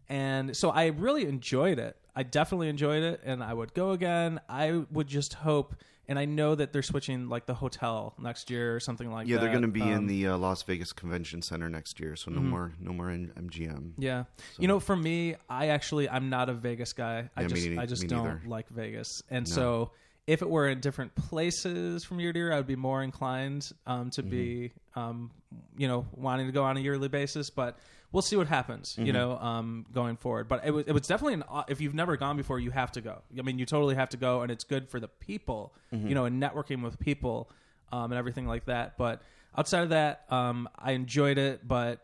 [0.07, 1.97] And so I really enjoyed it.
[2.15, 4.39] I definitely enjoyed it, and I would go again.
[4.47, 5.75] I would just hope,
[6.07, 9.35] and I know that they're switching like the hotel next year or something like Yeah,
[9.37, 9.41] that.
[9.41, 10.07] Yeah, they're going to be in Um, mm-hmm.
[10.07, 13.91] the uh, Las Vegas Convention Center next year, so no more, no more in MGM.
[13.97, 14.25] Yeah,
[14.59, 17.29] you know, for me, I actually I'm not a Vegas guy.
[17.35, 18.41] I Yeah, me just nei- I just don't neither.
[18.47, 19.91] like Vegas, and so
[20.27, 23.71] if it were in different places from year to year, I would be more inclined
[23.85, 24.99] um, to be, Mm-hmm.
[24.99, 25.31] um,
[25.77, 27.49] you know, wanting to go on a yearly basis.
[27.49, 27.77] But
[28.15, 29.05] we'll see what happens, Mm-hmm.
[29.07, 30.47] you know, um, going forward.
[30.47, 33.01] But it was it was definitely an if you've never gone before, you have to
[33.01, 33.21] go.
[33.37, 36.07] I mean, you totally have to go, and it's good for the people, Mm-hmm.
[36.07, 37.49] you know, and networking with people
[37.91, 38.97] um, and everything like that.
[38.97, 39.21] But
[39.57, 41.99] outside of that, um, I enjoyed it, but.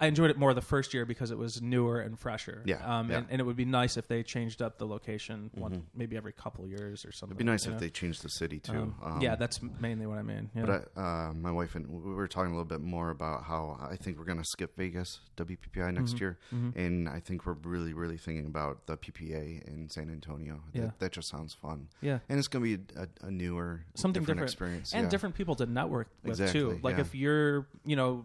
[0.00, 2.62] I enjoyed it more the first year because it was newer and fresher.
[2.64, 3.18] Yeah, um, yeah.
[3.18, 6.32] And, and it would be nice if they changed up the location, one, maybe every
[6.32, 7.36] couple years or something.
[7.36, 7.78] It'd be nice if know?
[7.78, 8.94] they changed the city too.
[9.02, 10.50] Um, yeah, that's mainly what I mean.
[10.54, 10.64] Yeah.
[10.64, 13.78] But I, uh, my wife and we were talking a little bit more about how
[13.80, 16.18] I think we're going to skip Vegas WPPI next Mm-hmm.
[16.18, 16.38] year,
[16.76, 20.60] and I think we're really, really thinking about the PPA in San Antonio.
[20.72, 20.82] Yeah.
[20.82, 21.88] That, that just sounds fun.
[22.00, 22.18] Yeah.
[22.28, 25.08] and it's going to be a, a newer, something different, different, experience and yeah.
[25.08, 26.78] different people to network with too.
[26.82, 28.24] Like if you're, you know,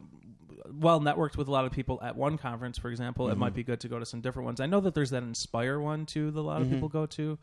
[0.73, 3.39] well networked with a lot of people at one conference, for example, it Mm-hmm.
[3.39, 4.59] might be good to go to some different ones.
[4.59, 6.75] I know that there's that Inspire one too that a lot of Mm-hmm.
[6.75, 7.37] people go to.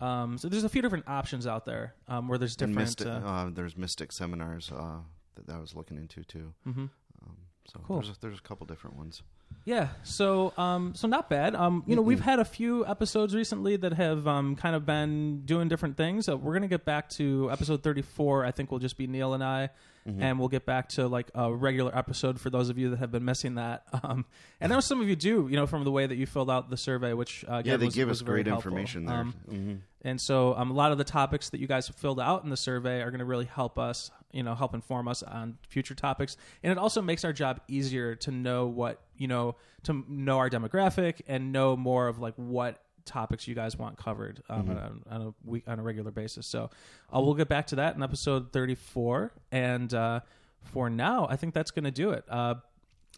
[0.00, 2.78] Um, so there's a few different options out there um, where there's different.
[2.78, 4.98] Mystic, uh, uh, there's Mystic seminars uh,
[5.34, 6.54] that, that I was looking into too.
[6.66, 6.88] mhm.
[7.26, 7.36] Um,
[7.66, 7.96] so Cool.
[8.00, 9.22] there's a, there's a couple different ones.
[9.64, 11.54] Yeah, so um, so not bad.
[11.54, 15.42] Um, you know, we've had a few episodes recently that have um, kind of been
[15.44, 16.28] doing different things.
[16.28, 18.46] Uh, we're gonna get back to episode thirty-four.
[18.46, 19.70] I think will just be Neal and I,
[20.06, 23.10] and we'll get back to like a regular episode for those of you that have
[23.12, 23.84] been missing that.
[24.02, 24.24] Um,
[24.60, 26.50] and I know some of you do, you know, from the way that you filled
[26.50, 28.70] out the survey, which uh, Yeah, they was, give was us great helpful.
[28.70, 29.16] information there.
[29.16, 32.18] Um, hmm and so um, a lot of the topics that you guys have filled
[32.18, 35.22] out in the survey are going to really help us, you know, help inform us
[35.22, 36.38] on future topics.
[36.62, 40.48] And it also makes our job easier to know what, you know, to know our
[40.48, 45.14] demographic and know more of like what topics you guys want covered um, on, a,
[45.14, 46.46] on a week on a regular basis.
[46.48, 46.70] So
[47.14, 49.32] uh, we'll get back to that in episode 34.
[49.52, 50.20] And uh,
[50.64, 52.24] for now, I think that's going to do it.
[52.28, 52.54] Uh,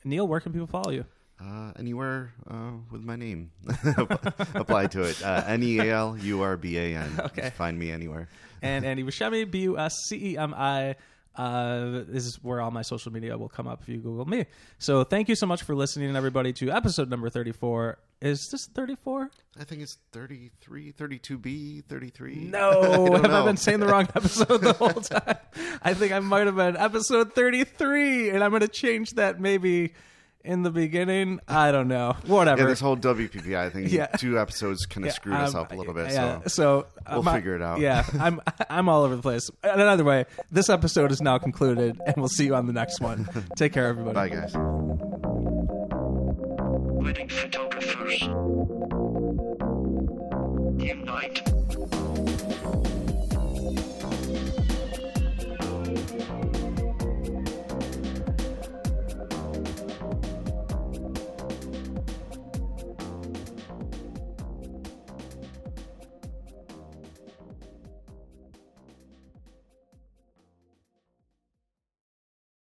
[0.04, 1.04] Neal, where can people follow you?
[1.40, 3.50] Uh, anywhere uh, with my name
[4.54, 5.20] apply to it.
[5.24, 7.10] Uh, N e a l u r b a n.
[7.24, 7.50] Okay.
[7.50, 8.28] Find me anywhere.
[8.60, 10.94] and Andy Buscemi, B U S C E M I.
[11.34, 14.46] Uh, this is where all my social media will come up if you Google me.
[14.78, 17.98] So thank you so much for listening, everybody, to episode number 34.
[18.20, 19.30] Is this 34?
[19.58, 22.34] I think it's 33, 32B, 33.
[22.36, 25.36] No, don't have I been saying the wrong episode the whole time?
[25.82, 29.94] I think I might have been episode 33, and I'm going to change that maybe
[30.44, 31.40] in the beginning.
[31.48, 32.16] I don't know.
[32.26, 32.62] Whatever.
[32.62, 34.06] Yeah, this whole WPPI thing, Yeah.
[34.06, 36.10] two episodes kind of Yeah, screwed us um, up a little bit.
[36.12, 37.80] Yeah, So so We'll um, figure it out.
[37.80, 38.40] Yeah, I'm
[38.70, 39.50] I'm all over the place.
[39.62, 43.00] And another way, this episode is now concluded, and we'll see you on the next
[43.00, 43.28] one.
[43.56, 44.14] Take care, everybody.
[44.14, 44.52] bye, guys.
[46.94, 48.22] Wedding photographers.
[50.82, 51.51] Unite.